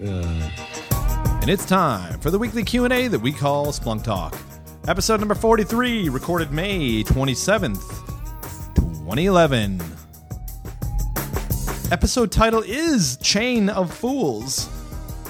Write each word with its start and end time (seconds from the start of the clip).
And 0.00 1.50
it's 1.50 1.66
time 1.66 2.18
for 2.20 2.30
the 2.30 2.38
weekly 2.38 2.64
Q&A 2.64 3.08
that 3.08 3.18
we 3.18 3.32
call 3.32 3.66
Splunk 3.66 4.02
Talk. 4.02 4.34
Episode 4.88 5.20
number 5.20 5.34
43, 5.34 6.08
recorded 6.08 6.52
May 6.52 7.02
27th, 7.02 7.82
2011. 8.74 9.82
Episode 11.92 12.32
title 12.32 12.62
is 12.66 13.18
Chain 13.18 13.68
of 13.68 13.92
Fools. 13.92 14.70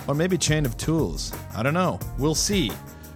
Or 0.06 0.14
maybe 0.14 0.38
Chain 0.38 0.64
of 0.64 0.76
Tools. 0.76 1.32
I 1.56 1.64
don't 1.64 1.74
know. 1.74 1.98
We'll 2.16 2.36
see. 2.36 2.70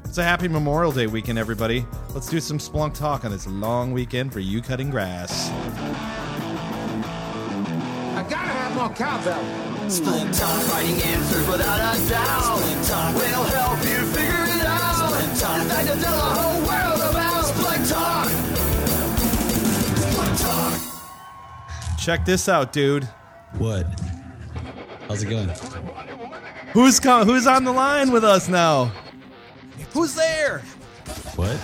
It's 0.05 0.18
a 0.18 0.25
happy 0.25 0.48
Memorial 0.48 0.91
Day 0.91 1.07
weekend, 1.07 1.39
everybody. 1.39 1.86
Let's 2.14 2.29
do 2.29 2.41
some 2.41 2.59
Splunk 2.59 2.95
Talk 2.95 3.25
on 3.25 3.30
this 3.30 3.46
long 3.46 3.93
weekend 3.93 4.32
for 4.32 4.41
you 4.41 4.61
cutting 4.61 4.91
grass. 4.91 5.50
I 8.75 8.77
gotta 8.77 8.89
more 8.89 8.97
cowbell. 8.97 9.45
Splunk 9.87 10.39
Talk, 10.39 10.63
finding 10.63 11.01
answers 11.03 11.47
without 11.47 11.79
a 11.79 12.09
doubt. 12.09 12.59
Splunk 12.59 12.89
Talk 12.89 13.15
will 13.15 13.45
help 13.45 13.79
you 13.79 14.07
figure 14.13 14.45
it 14.59 14.67
out. 14.67 14.81
Splunk 14.81 15.41
Talk, 15.41 15.63
it's 15.63 15.75
time 15.75 15.87
to 15.87 16.03
tell 16.03 16.17
the 16.17 16.23
whole 16.35 16.61
world 16.61 17.01
about 17.11 17.45
Splunk 17.45 17.89
Talk. 17.89 18.29
Splunk 20.01 20.35
Talk. 20.43 21.99
Check 21.99 22.25
this 22.25 22.49
out, 22.49 22.73
dude. 22.73 23.05
what? 23.59 23.87
How's 25.07 25.23
it 25.23 25.27
going? 25.27 25.51
Who's 26.73 26.99
co- 26.99 27.25
who's 27.25 27.46
on 27.46 27.63
the 27.65 27.73
line 27.73 28.11
with 28.11 28.25
us 28.25 28.49
now? 28.49 28.91
Who's 29.93 30.15
there? 30.17 30.63
What? 31.37 31.61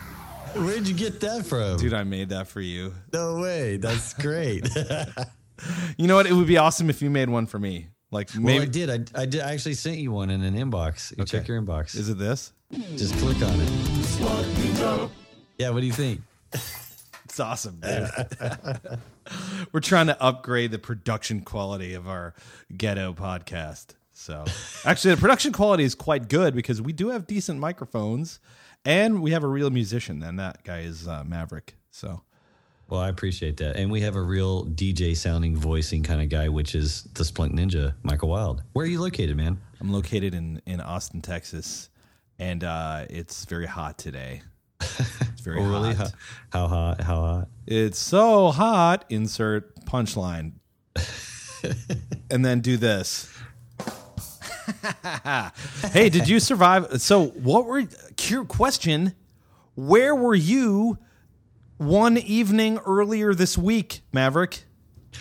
Where'd 0.54 0.86
you 0.88 0.94
get 0.94 1.20
that 1.20 1.46
from? 1.46 1.76
Dude, 1.78 1.94
I 1.94 2.04
made 2.04 2.30
that 2.30 2.48
for 2.48 2.60
you. 2.60 2.92
no 3.12 3.40
way. 3.40 3.76
That's 3.76 4.14
great. 4.14 4.68
You 5.98 6.06
know 6.06 6.14
what? 6.14 6.26
It 6.26 6.32
would 6.32 6.46
be 6.46 6.56
awesome 6.56 6.88
if 6.88 7.02
you 7.02 7.10
made 7.10 7.28
one 7.28 7.44
for 7.46 7.58
me. 7.58 7.88
Like 8.10 8.30
well, 8.34 8.44
maybe 8.44 8.62
I 8.62 8.66
did. 8.66 8.90
I, 9.14 9.22
I 9.22 9.26
did. 9.26 9.42
I 9.42 9.52
actually 9.52 9.74
sent 9.74 9.98
you 9.98 10.10
one 10.10 10.30
in 10.30 10.42
an 10.42 10.54
inbox. 10.54 11.16
You 11.16 11.24
Check 11.24 11.46
your 11.48 11.60
inbox. 11.60 11.94
is 11.94 12.08
it 12.08 12.18
this? 12.18 12.52
Just 12.96 13.14
click 13.18 13.36
on 13.42 13.60
it. 13.60 15.10
Yeah. 15.58 15.70
What 15.70 15.80
do 15.80 15.86
you 15.86 15.92
think? 15.92 16.22
It's 16.52 17.38
awesome, 17.38 17.80
dude. 17.80 18.08
We're 19.72 19.80
trying 19.80 20.06
to 20.08 20.20
upgrade 20.20 20.70
the 20.72 20.78
production 20.78 21.42
quality 21.42 21.94
of 21.94 22.08
our 22.08 22.34
ghetto 22.76 23.12
podcast. 23.12 23.88
So, 24.12 24.44
actually, 24.84 25.14
the 25.14 25.20
production 25.20 25.52
quality 25.52 25.84
is 25.84 25.94
quite 25.94 26.28
good 26.28 26.54
because 26.54 26.82
we 26.82 26.92
do 26.92 27.10
have 27.10 27.26
decent 27.26 27.60
microphones, 27.60 28.40
and 28.84 29.22
we 29.22 29.30
have 29.32 29.44
a 29.44 29.48
real 29.48 29.70
musician. 29.70 30.22
And 30.22 30.38
that 30.38 30.64
guy 30.64 30.80
is 30.80 31.08
uh, 31.08 31.24
Maverick. 31.24 31.74
So, 31.90 32.22
Well, 32.88 33.00
I 33.00 33.08
appreciate 33.08 33.56
that. 33.58 33.76
And 33.76 33.90
we 33.90 34.00
have 34.02 34.16
a 34.16 34.22
real 34.22 34.66
DJ 34.66 35.16
sounding 35.16 35.56
voicing 35.56 36.02
kind 36.02 36.20
of 36.20 36.28
guy, 36.28 36.48
which 36.48 36.74
is 36.74 37.04
the 37.14 37.24
Splunk 37.24 37.52
Ninja, 37.52 37.94
Michael 38.02 38.28
Wilde. 38.28 38.62
Where 38.72 38.84
are 38.84 38.88
you 38.88 39.00
located, 39.00 39.36
man? 39.36 39.60
I'm 39.80 39.90
located 39.92 40.34
in 40.34 40.60
in 40.66 40.80
Austin, 40.80 41.22
Texas, 41.22 41.88
and 42.38 42.62
uh, 42.64 43.06
it's 43.08 43.44
very 43.46 43.66
hot 43.66 43.96
today. 43.98 44.42
It's 44.80 45.40
very 45.40 45.60
Oh, 45.60 45.64
really? 45.70 45.94
hot. 45.94 46.12
How, 46.52 46.60
how 46.60 46.68
hot? 46.68 47.00
How 47.00 47.20
hot? 47.20 47.48
It's 47.66 47.98
so 47.98 48.50
hot. 48.50 49.04
Insert 49.08 49.74
punchline. 49.86 50.52
and 52.30 52.44
then 52.44 52.60
do 52.60 52.76
this. 52.76 53.32
hey, 55.92 56.08
did 56.08 56.28
you 56.28 56.40
survive? 56.40 57.00
So, 57.00 57.26
what 57.28 57.66
were 57.66 57.84
cure 58.30 58.44
question? 58.44 59.12
Where 59.74 60.14
were 60.14 60.36
you 60.36 60.98
one 61.78 62.16
evening 62.16 62.78
earlier 62.86 63.34
this 63.34 63.58
week, 63.58 64.02
Maverick? 64.12 64.62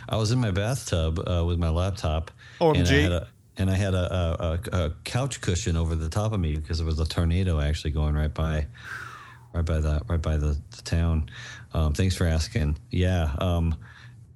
I 0.08 0.18
was 0.18 0.32
in 0.32 0.38
my 0.38 0.52
bathtub 0.52 1.18
uh, 1.28 1.44
with 1.44 1.58
my 1.58 1.70
laptop. 1.70 2.30
OMG. 2.62 2.78
And 2.78 2.88
I 2.88 3.02
had 3.02 3.12
a, 3.12 3.28
and 3.58 3.72
I 3.72 3.76
had 3.76 3.94
a, 3.96 4.14
a, 4.14 4.60
a, 4.78 4.86
a 4.86 4.90
couch 5.06 5.42
cushion 5.42 5.76
over 5.76 5.96
the 5.96 6.08
top 6.08 6.34
of 6.34 6.40
me 6.40 6.56
because 6.56 6.78
there 6.78 6.86
was 6.86 7.00
a 7.00 7.06
tornado 7.06 7.60
actually 7.60 7.92
going 7.92 8.14
right 8.14 8.32
by, 8.32 8.68
right 9.54 9.66
by 9.66 9.80
the 9.80 10.04
right 10.08 10.22
by 10.22 10.38
the, 10.38 10.62
the 10.76 10.82
town. 10.84 11.32
Um, 11.74 11.94
thanks 11.94 12.16
for 12.16 12.28
asking. 12.28 12.78
Yeah, 12.92 13.34
um, 13.40 13.76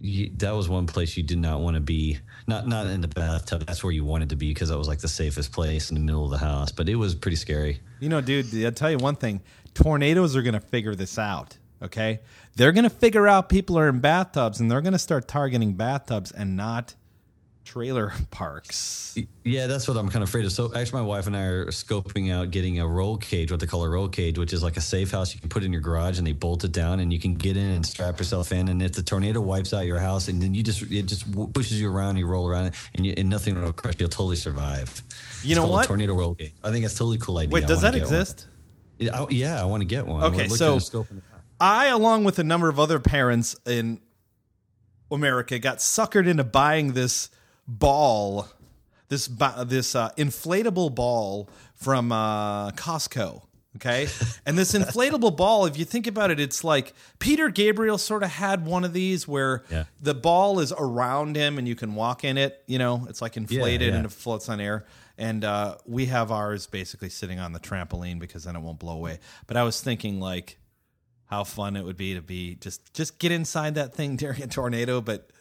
you, 0.01 0.31
that 0.37 0.55
was 0.55 0.67
one 0.67 0.87
place 0.87 1.15
you 1.15 1.21
did 1.21 1.37
not 1.37 1.61
want 1.61 1.75
to 1.75 1.79
be. 1.79 2.17
Not 2.47 2.67
not 2.67 2.87
in 2.87 3.01
the 3.01 3.07
bathtub. 3.07 3.65
That's 3.65 3.83
where 3.83 3.93
you 3.93 4.03
wanted 4.03 4.29
to 4.29 4.35
be 4.35 4.49
because 4.49 4.69
that 4.69 4.77
was 4.77 4.87
like 4.87 4.99
the 4.99 5.07
safest 5.07 5.51
place 5.51 5.89
in 5.89 5.95
the 5.95 6.01
middle 6.01 6.25
of 6.25 6.31
the 6.31 6.37
house. 6.37 6.71
But 6.71 6.89
it 6.89 6.95
was 6.95 7.15
pretty 7.15 7.37
scary. 7.37 7.79
You 7.99 8.09
know, 8.09 8.21
dude, 8.21 8.53
I'll 8.65 8.71
tell 8.71 8.91
you 8.91 8.97
one 8.97 9.15
thing 9.15 9.41
tornadoes 9.73 10.35
are 10.35 10.41
going 10.41 10.53
to 10.53 10.59
figure 10.59 10.95
this 10.95 11.17
out. 11.17 11.57
Okay. 11.81 12.21
They're 12.55 12.71
going 12.71 12.83
to 12.83 12.89
figure 12.89 13.27
out 13.27 13.49
people 13.49 13.77
are 13.77 13.89
in 13.89 13.99
bathtubs 13.99 14.59
and 14.59 14.71
they're 14.71 14.81
going 14.81 14.93
to 14.93 14.99
start 14.99 15.27
targeting 15.27 15.73
bathtubs 15.73 16.31
and 16.31 16.55
not 16.55 16.95
trailer 17.63 18.13
parks. 18.31 19.17
Yeah, 19.43 19.67
that's 19.67 19.87
what 19.87 19.97
I'm 19.97 20.09
kind 20.09 20.23
of 20.23 20.29
afraid 20.29 20.45
of. 20.45 20.51
So 20.51 20.73
actually, 20.75 21.01
my 21.01 21.07
wife 21.07 21.27
and 21.27 21.35
I 21.35 21.43
are 21.43 21.65
scoping 21.67 22.31
out 22.31 22.51
getting 22.51 22.79
a 22.79 22.87
roll 22.87 23.17
cage, 23.17 23.51
what 23.51 23.59
they 23.59 23.65
call 23.67 23.83
a 23.83 23.89
roll 23.89 24.07
cage, 24.09 24.37
which 24.37 24.53
is 24.53 24.63
like 24.63 24.77
a 24.77 24.81
safe 24.81 25.11
house 25.11 25.33
you 25.33 25.39
can 25.39 25.49
put 25.49 25.63
in 25.63 25.71
your 25.71 25.81
garage 25.81 26.17
and 26.17 26.25
they 26.27 26.31
bolt 26.33 26.63
it 26.63 26.71
down 26.71 26.99
and 26.99 27.11
you 27.13 27.19
can 27.19 27.35
get 27.35 27.57
in 27.57 27.69
and 27.71 27.85
strap 27.85 28.17
yourself 28.19 28.51
in. 28.51 28.67
And 28.67 28.81
if 28.81 28.93
the 28.93 29.03
tornado 29.03 29.41
wipes 29.41 29.73
out 29.73 29.85
your 29.85 29.99
house 29.99 30.27
and 30.27 30.41
then 30.41 30.53
you 30.53 30.63
just 30.63 30.81
it 30.83 31.03
just 31.07 31.31
pushes 31.53 31.79
you 31.79 31.91
around, 31.91 32.17
you 32.17 32.27
roll 32.27 32.47
around 32.47 32.71
and, 32.95 33.05
you, 33.05 33.13
and 33.17 33.29
nothing 33.29 33.61
will 33.61 33.73
crush, 33.73 33.95
you'll 33.99 34.09
totally 34.09 34.35
survive. 34.35 35.01
You 35.43 35.51
It's 35.51 35.59
know 35.59 35.67
what? 35.67 35.87
tornado 35.87 36.13
roll 36.13 36.35
cage. 36.35 36.53
I 36.63 36.71
think 36.71 36.83
that's 36.83 36.95
a 36.95 36.99
totally 36.99 37.17
cool 37.17 37.37
idea. 37.37 37.53
Wait, 37.53 37.67
does 37.67 37.81
that 37.81 37.95
exist? 37.95 38.47
Yeah, 38.99 39.21
I, 39.23 39.27
yeah, 39.29 39.61
I 39.61 39.65
want 39.65 39.81
to 39.81 39.85
get 39.85 40.05
one. 40.05 40.23
Okay, 40.23 40.47
so- 40.47 40.75
at 40.75 40.81
scoping 40.81 41.17
it 41.17 41.23
out. 41.33 41.41
I, 41.59 41.87
along 41.87 42.25
with 42.25 42.39
a 42.39 42.43
number 42.43 42.67
of 42.67 42.77
other 42.79 42.99
parents 42.99 43.55
in 43.65 44.01
America, 45.11 45.59
got 45.59 45.77
suckered 45.77 46.27
into 46.27 46.43
buying 46.43 46.93
this 46.93 47.29
ball, 47.67 48.47
this 49.09 49.27
this 49.65 49.95
uh, 49.95 50.09
inflatable 50.17 50.93
ball 50.93 51.49
from 51.75 52.11
uh, 52.11 52.71
Costco. 52.71 53.43
Okay, 53.77 54.07
and 54.45 54.55
this 54.57 54.73
inflatable 54.73 55.35
ball, 55.35 55.65
if 55.65 55.77
you 55.79 55.85
think 55.85 56.05
about 56.05 56.29
it, 56.29 56.39
it's 56.39 56.63
like 56.63 56.93
Peter 57.17 57.49
Gabriel 57.49 57.97
sort 57.97 58.21
of 58.21 58.29
had 58.29 58.65
one 58.65 58.83
of 58.83 58.93
these 58.93 59.27
where 59.27 59.63
Yeah. 59.69 59.85
the 59.99 60.13
ball 60.13 60.59
is 60.59 60.71
around 60.77 61.35
him 61.35 61.57
and 61.57 61.67
you 61.67 61.75
can 61.75 61.95
walk 61.95 62.23
in 62.23 62.37
it. 62.37 62.63
You 62.67 62.77
know, 62.77 63.07
it's 63.09 63.19
like 63.21 63.35
inflated 63.35 63.89
yeah. 63.89 63.95
and 63.95 64.05
it 64.05 64.11
floats 64.11 64.47
on 64.47 64.59
air. 64.59 64.85
And 65.17 65.43
uh, 65.43 65.77
we 65.87 66.05
have 66.07 66.31
ours 66.31 66.67
basically 66.67 67.09
sitting 67.09 67.39
on 67.39 67.53
the 67.53 67.59
trampoline 67.59 68.19
because 68.19 68.43
then 68.43 68.55
it 68.55 68.59
won't 68.59 68.79
blow 68.79 68.93
away. 68.93 69.19
But 69.47 69.57
I 69.57 69.63
was 69.63 69.81
thinking 69.81 70.19
like 70.19 70.59
how 71.25 71.43
fun 71.43 71.75
it 71.75 71.83
would 71.83 71.97
be 71.97 72.13
to 72.13 72.21
be 72.21 72.55
just 72.55 72.93
just 72.93 73.17
get 73.17 73.31
inside 73.31 73.73
that 73.75 73.95
thing 73.95 74.15
during 74.23 74.43
a 74.43 74.47
tornado, 74.47 75.01
but 75.01 75.31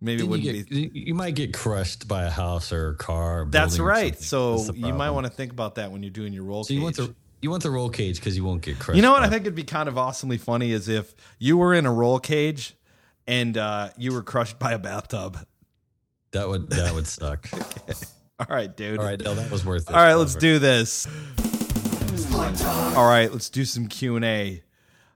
maybe 0.00 0.22
it 0.22 0.26
wouldn't 0.28 0.46
you, 0.46 0.62
get, 0.64 0.70
be. 0.70 0.90
you- 0.92 1.14
might 1.14 1.34
get 1.34 1.52
crushed 1.54 2.08
by 2.08 2.24
a 2.24 2.30
house 2.30 2.72
or 2.72 2.90
a 2.90 2.94
car. 2.94 3.42
Or 3.42 3.46
That's 3.46 3.78
right. 3.78 4.18
So 4.18 4.58
That's 4.58 4.78
you 4.78 4.92
might 4.94 5.10
want 5.10 5.26
to 5.26 5.32
think 5.32 5.52
about 5.52 5.76
that 5.76 5.92
when 5.92 6.02
you're 6.02 6.10
doing 6.10 6.32
your 6.32 6.44
roll 6.44 6.64
So 6.64 6.74
you 6.74 6.82
want 6.82 6.96
cage. 6.96 7.06
the 7.08 7.14
you 7.40 7.50
want 7.50 7.62
the 7.62 7.70
roll 7.70 7.88
cage 7.88 8.16
because 8.16 8.36
you 8.36 8.44
won't 8.44 8.62
get 8.62 8.78
crushed. 8.78 8.96
You 8.96 9.02
know 9.02 9.12
what 9.12 9.22
I 9.22 9.28
think 9.28 9.42
it'd 9.42 9.54
be 9.54 9.62
kind 9.62 9.88
of 9.88 9.96
awesomely 9.96 10.38
funny 10.38 10.72
is 10.72 10.88
if 10.88 11.14
you 11.38 11.56
were 11.56 11.72
in 11.72 11.86
a 11.86 11.92
roll 11.92 12.18
cage 12.18 12.74
and 13.28 13.56
uh, 13.56 13.90
you 13.96 14.12
were 14.12 14.22
crushed 14.22 14.58
by 14.58 14.72
a 14.72 14.78
bathtub. 14.78 15.38
That 16.32 16.48
would 16.48 16.70
that 16.70 16.94
would 16.94 17.06
suck. 17.06 17.48
All 18.40 18.46
right, 18.48 18.74
dude. 18.76 18.98
All 18.98 19.04
right, 19.04 19.18
that 19.18 19.50
was 19.50 19.64
worth 19.64 19.88
it. 19.90 19.94
All 19.94 20.02
right, 20.02 20.14
let's 20.14 20.34
do 20.34 20.58
this. 20.58 21.06
All 22.96 23.06
right, 23.06 23.28
let's 23.32 23.50
do 23.50 23.64
some 23.64 23.86
Q 23.88 24.16
and 24.16 24.24
A. 24.24 24.62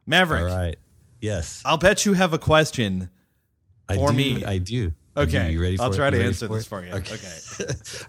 Maverick, 0.07 0.51
All 0.51 0.57
right. 0.57 0.77
Yes, 1.21 1.63
I'll 1.65 1.79
bet 1.79 2.05
you 2.05 2.15
have 2.15 2.33
a 2.33 2.39
question. 2.39 3.11
I 3.93 3.97
for 3.97 4.11
do. 4.11 4.17
me. 4.17 4.45
I 4.45 4.59
do. 4.59 4.93
Okay, 5.15 5.53
You 5.53 5.61
ready 5.61 5.77
for 5.77 5.83
I'll 5.85 5.93
it? 5.93 5.97
try 5.97 6.09
to 6.09 6.25
answer 6.25 6.47
for 6.47 6.55
this 6.55 6.65
it? 6.65 6.69
for 6.69 6.85
you. 6.85 6.93
Okay. 6.93 7.15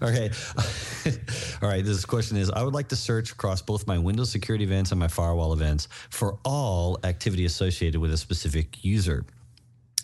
okay. 0.02 0.30
All 1.62 1.68
right. 1.68 1.84
This 1.84 2.04
question 2.06 2.38
is: 2.38 2.50
I 2.50 2.62
would 2.62 2.72
like 2.72 2.88
to 2.88 2.96
search 2.96 3.32
across 3.32 3.60
both 3.60 3.86
my 3.86 3.98
Windows 3.98 4.30
security 4.30 4.64
events 4.64 4.90
and 4.90 4.98
my 4.98 5.08
firewall 5.08 5.52
events 5.52 5.88
for 6.08 6.38
all 6.44 6.98
activity 7.04 7.44
associated 7.44 8.00
with 8.00 8.10
a 8.12 8.16
specific 8.16 8.82
user. 8.84 9.26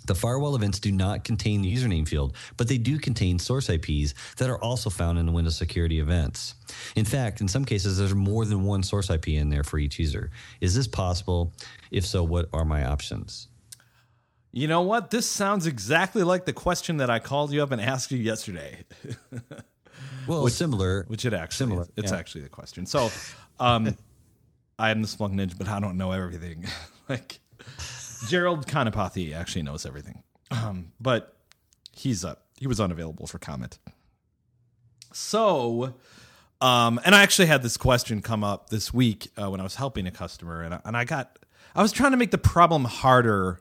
The 0.06 0.14
firewall 0.14 0.56
events 0.56 0.78
do 0.80 0.90
not 0.90 1.24
contain 1.24 1.62
the 1.62 1.72
username 1.74 2.08
field, 2.08 2.34
but 2.56 2.68
they 2.68 2.78
do 2.78 2.98
contain 2.98 3.38
source 3.38 3.68
IPs 3.70 4.14
that 4.38 4.50
are 4.50 4.58
also 4.58 4.90
found 4.90 5.18
in 5.18 5.26
the 5.26 5.32
Windows 5.32 5.56
security 5.56 6.00
events. 6.00 6.54
In 6.96 7.04
fact, 7.04 7.40
in 7.40 7.48
some 7.48 7.64
cases, 7.64 7.96
there's 7.98 8.14
more 8.14 8.44
than 8.44 8.64
one 8.64 8.82
source 8.82 9.08
IP 9.08 9.28
in 9.28 9.50
there 9.50 9.62
for 9.62 9.78
each 9.78 9.98
user. 9.98 10.30
Is 10.60 10.74
this 10.74 10.88
possible? 10.88 11.52
If 11.90 12.04
so, 12.04 12.24
what 12.24 12.48
are 12.52 12.64
my 12.64 12.84
options? 12.86 13.48
You 14.52 14.66
know 14.66 14.82
what? 14.82 15.10
This 15.10 15.28
sounds 15.28 15.66
exactly 15.66 16.22
like 16.22 16.44
the 16.44 16.52
question 16.52 16.96
that 16.96 17.08
I 17.08 17.20
called 17.20 17.52
you 17.52 17.62
up 17.62 17.70
and 17.70 17.80
asked 17.80 18.10
you 18.10 18.18
yesterday, 18.18 18.84
Well, 20.26 20.46
similar. 20.48 21.04
which 21.08 21.24
it 21.24 21.32
actually 21.32 21.66
Similar, 21.66 21.82
is. 21.82 21.88
It's 21.96 22.12
yeah. 22.12 22.18
actually 22.18 22.40
the 22.42 22.48
question. 22.48 22.86
So, 22.86 23.10
um, 23.58 23.96
I 24.78 24.90
am 24.90 25.02
the 25.02 25.08
Splunk 25.08 25.34
Ninja, 25.34 25.56
but 25.56 25.68
I 25.68 25.78
don't 25.78 25.96
know 25.96 26.12
everything. 26.12 26.66
like 27.08 27.40
Gerald 28.28 28.66
Kanapathy 28.66 29.34
actually 29.34 29.62
knows 29.62 29.86
everything, 29.86 30.22
um, 30.50 30.92
but 31.00 31.36
he's 31.92 32.24
uh, 32.24 32.34
he 32.58 32.66
was 32.66 32.80
unavailable 32.80 33.26
for 33.26 33.38
comment. 33.38 33.78
So, 35.12 35.94
um, 36.60 37.00
and 37.04 37.14
I 37.14 37.22
actually 37.22 37.46
had 37.46 37.62
this 37.62 37.76
question 37.76 38.20
come 38.22 38.42
up 38.44 38.70
this 38.70 38.92
week 38.92 39.28
uh, 39.40 39.50
when 39.50 39.60
I 39.60 39.62
was 39.62 39.76
helping 39.76 40.06
a 40.06 40.10
customer, 40.10 40.62
and 40.62 40.74
I, 40.74 40.80
and 40.84 40.96
I 40.96 41.04
got 41.04 41.38
I 41.74 41.82
was 41.82 41.92
trying 41.92 42.12
to 42.12 42.16
make 42.16 42.30
the 42.30 42.38
problem 42.38 42.84
harder 42.84 43.60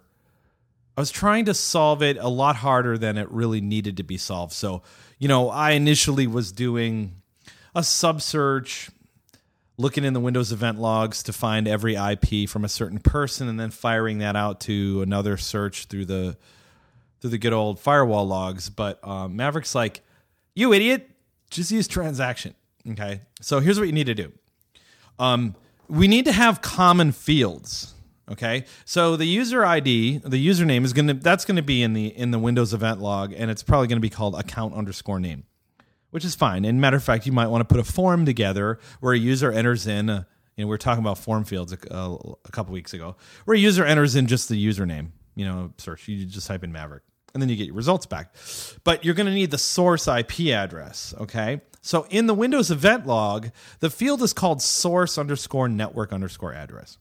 I 0.99 1.01
was 1.01 1.11
trying 1.11 1.45
to 1.45 1.53
solve 1.53 2.03
it 2.03 2.17
a 2.17 2.27
lot 2.27 2.57
harder 2.57 2.97
than 2.97 3.17
it 3.17 3.31
really 3.31 3.61
needed 3.61 3.95
to 3.95 4.03
be 4.03 4.17
solved. 4.17 4.51
So, 4.51 4.81
you 5.17 5.29
know, 5.29 5.49
I 5.49 5.71
initially 5.71 6.27
was 6.27 6.51
doing 6.51 7.21
a 7.73 7.83
sub 7.83 8.21
search, 8.21 8.89
looking 9.77 10.03
in 10.03 10.11
the 10.13 10.19
Windows 10.19 10.51
event 10.51 10.77
logs 10.77 11.23
to 11.23 11.31
find 11.31 11.69
every 11.69 11.95
IP 11.95 12.49
from 12.49 12.65
a 12.65 12.67
certain 12.67 12.99
person, 12.99 13.47
and 13.47 13.57
then 13.57 13.71
firing 13.71 14.17
that 14.17 14.35
out 14.35 14.59
to 14.59 15.01
another 15.01 15.37
search 15.37 15.85
through 15.85 16.03
the 16.03 16.35
through 17.21 17.29
the 17.29 17.37
good 17.37 17.53
old 17.53 17.79
firewall 17.79 18.27
logs. 18.27 18.69
But 18.69 18.99
um, 19.07 19.37
Maverick's 19.37 19.73
like, 19.73 20.01
you 20.53 20.73
idiot, 20.73 21.09
just 21.49 21.71
use 21.71 21.87
transaction. 21.87 22.55
Okay, 22.91 23.21
so 23.39 23.61
here's 23.61 23.79
what 23.79 23.85
you 23.85 23.93
need 23.93 24.07
to 24.07 24.15
do. 24.15 24.33
Um, 25.17 25.55
we 25.87 26.09
need 26.09 26.25
to 26.25 26.33
have 26.33 26.61
common 26.61 27.13
fields. 27.13 27.93
Okay, 28.31 28.65
so 28.85 29.15
the 29.15 29.25
user 29.25 29.65
ID, 29.65 30.19
the 30.19 30.45
username 30.45 30.83
is 30.83 30.93
gonna 30.93 31.15
that's 31.15 31.45
gonna 31.45 31.63
be 31.63 31.81
in 31.81 31.93
the 31.93 32.07
in 32.07 32.29
the 32.29 32.37
Windows 32.37 32.73
event 32.73 33.01
log, 33.01 33.33
and 33.33 33.49
it's 33.49 33.63
probably 33.63 33.87
gonna 33.87 33.99
be 33.99 34.09
called 34.09 34.35
account 34.35 34.75
underscore 34.75 35.19
name, 35.19 35.45
which 36.11 36.23
is 36.23 36.35
fine. 36.35 36.63
And 36.63 36.79
matter 36.79 36.97
of 36.97 37.03
fact, 37.03 37.25
you 37.25 37.31
might 37.31 37.47
want 37.47 37.67
to 37.67 37.73
put 37.73 37.79
a 37.79 37.91
form 37.91 38.25
together 38.25 38.77
where 38.99 39.13
a 39.13 39.17
user 39.17 39.51
enters 39.51 39.87
in. 39.87 40.09
Uh, 40.09 40.23
you 40.55 40.65
know, 40.65 40.67
we 40.67 40.71
were 40.71 40.77
talking 40.77 41.01
about 41.01 41.17
form 41.17 41.45
fields 41.45 41.71
a, 41.71 41.77
a, 41.89 42.15
a 42.45 42.51
couple 42.51 42.73
weeks 42.73 42.93
ago, 42.93 43.15
where 43.45 43.55
a 43.55 43.59
user 43.59 43.85
enters 43.85 44.15
in 44.15 44.27
just 44.27 44.49
the 44.49 44.63
username. 44.63 45.11
You 45.35 45.45
know, 45.45 45.73
search. 45.77 46.07
You 46.07 46.25
just 46.25 46.45
type 46.47 46.63
in 46.63 46.71
Maverick, 46.71 47.03
and 47.33 47.41
then 47.41 47.49
you 47.49 47.55
get 47.55 47.65
your 47.65 47.75
results 47.75 48.05
back. 48.05 48.35
But 48.83 49.03
you're 49.05 49.15
going 49.15 49.27
to 49.27 49.33
need 49.33 49.51
the 49.51 49.57
source 49.57 50.07
IP 50.07 50.49
address. 50.49 51.15
Okay, 51.17 51.61
so 51.81 52.05
in 52.09 52.27
the 52.27 52.33
Windows 52.35 52.69
event 52.69 53.07
log, 53.07 53.49
the 53.79 53.89
field 53.89 54.21
is 54.21 54.33
called 54.33 54.61
source 54.61 55.17
underscore 55.17 55.69
network 55.69 56.13
underscore 56.13 56.53
address. 56.53 56.97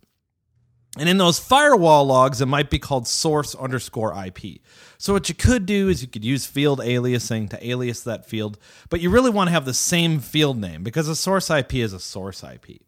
And 0.97 1.09
in 1.09 1.19
those 1.19 1.39
firewall 1.39 2.07
logs, 2.07 2.41
it 2.41 2.47
might 2.47 2.71
be 2.71 2.79
called 2.79 3.07
source 3.07 3.55
underscore 3.55 4.15
IP. 4.25 4.61
So 4.97 5.13
what 5.13 5.29
you 5.29 5.35
could 5.35 5.67
do 5.67 5.89
is 5.89 6.03
you 6.03 6.09
could 6.09 6.25
use 6.25 6.47
field 6.47 6.81
aliasing 6.81 7.51
to 7.51 7.69
alias 7.69 8.03
that 8.05 8.27
field, 8.27 8.59
but 8.89 9.01
you 9.01 9.11
really 9.11 9.31
want 9.31 9.49
to 9.49 9.53
have 9.53 9.65
the 9.65 9.75
same 9.75 10.19
field 10.19 10.59
name 10.59 10.83
because 10.83 11.09
a 11.09 11.15
source 11.15 11.51
IP 11.51 11.75
is 11.75 11.93
a 11.93 12.01
source 12.01 12.43
IP. 12.43 12.81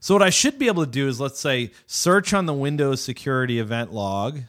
So 0.00 0.14
what 0.14 0.22
I 0.22 0.30
should 0.30 0.58
be 0.58 0.66
able 0.66 0.84
to 0.84 0.90
do 0.90 1.08
is 1.08 1.20
let's 1.20 1.40
say 1.40 1.72
search 1.86 2.32
on 2.32 2.46
the 2.46 2.54
Windows 2.54 3.02
security 3.02 3.58
event 3.58 3.92
log 3.92 4.40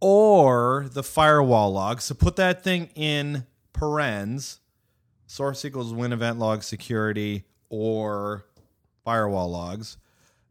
or 0.00 0.88
the 0.92 1.02
firewall 1.02 1.72
log. 1.72 2.00
So 2.00 2.14
put 2.14 2.36
that 2.36 2.64
thing 2.64 2.90
in 2.94 3.46
parens 3.72 4.60
source 5.26 5.64
equals 5.64 5.94
win 5.94 6.12
event 6.12 6.38
log 6.38 6.62
security 6.62 7.44
or 7.70 8.44
firewall 9.04 9.50
logs. 9.50 9.96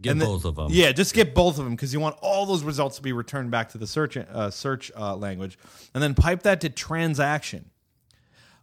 Get 0.02 0.18
then- 0.18 0.28
both 0.28 0.46
of 0.46 0.56
them. 0.56 0.68
Yeah, 0.72 0.92
just 0.92 1.14
get 1.14 1.36
both 1.36 1.58
of 1.60 1.66
them 1.66 1.76
because 1.76 1.94
you 1.94 2.00
want 2.00 2.18
all 2.22 2.46
those 2.46 2.64
results 2.64 2.96
to 2.98 3.02
be 3.02 3.14
returned 3.14 3.52
back 3.52 3.70
to 3.70 3.78
the 3.78 3.88
search 3.88 4.18
uh, 4.18 4.50
search 4.50 4.92
uh, 4.98 5.16
language, 5.16 5.58
and 5.94 6.02
then 6.02 6.16
pipe 6.16 6.44
that 6.44 6.62
to 6.62 6.70
transaction, 6.70 7.70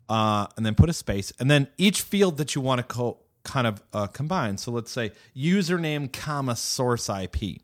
uh, 0.09 0.47
and 0.57 0.67
then 0.67 0.75
put 0.75 0.89
a 0.89 0.93
space, 0.93 1.33
and 1.39 1.51
then 1.51 1.69
each 1.79 2.03
field 2.03 2.39
that 2.39 2.55
you 2.55 2.61
want 2.61 2.79
to 2.79 2.83
co- 2.83 3.19
kind 3.45 3.67
of 3.67 3.83
uh, 3.93 4.07
combine. 4.09 4.59
So 4.59 4.73
let's 4.73 4.91
say 4.91 5.13
username 5.37 6.13
comma 6.13 6.57
source 6.57 7.09
IP. 7.09 7.63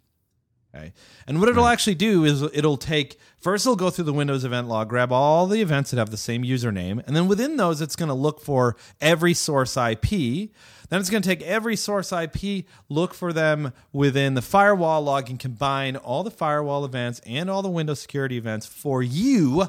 Okay. 0.75 0.93
And 1.27 1.41
what 1.41 1.49
it'll 1.49 1.65
hmm. 1.65 1.73
actually 1.73 1.95
do 1.95 2.25
is 2.25 2.43
it'll 2.43 2.77
take 2.77 3.19
first 3.39 3.65
it'll 3.65 3.77
go 3.77 3.91
through 3.91 4.07
the 4.07 4.13
Windows 4.13 4.45
event 4.45 4.69
log, 4.69 4.89
grab 4.89 5.13
all 5.13 5.47
the 5.47 5.61
events 5.61 5.91
that 5.91 5.99
have 5.99 6.11
the 6.11 6.17
same 6.17 6.43
username, 6.43 7.03
and 7.07 7.15
then 7.15 7.29
within 7.29 7.57
those 7.57 7.81
it's 7.81 7.97
going 7.97 8.09
to 8.09 8.15
look 8.15 8.41
for 8.41 8.77
every 9.01 9.35
source 9.35 9.77
IP. 9.77 10.51
Then 10.91 11.01
it's 11.01 11.11
going 11.11 11.23
to 11.23 11.29
take 11.29 11.43
every 11.43 11.77
source 11.77 12.13
IP, 12.13 12.67
look 12.89 13.15
for 13.15 13.33
them 13.33 13.73
within 13.93 14.35
the 14.35 14.43
firewall 14.43 15.03
log, 15.03 15.31
and 15.31 15.39
combine 15.39 15.97
all 15.97 16.23
the 16.23 16.31
firewall 16.31 16.85
events 16.85 17.21
and 17.25 17.51
all 17.51 17.63
the 17.63 17.71
Windows 17.71 18.01
security 18.01 18.37
events 18.37 18.67
for 18.67 19.03
you. 19.03 19.69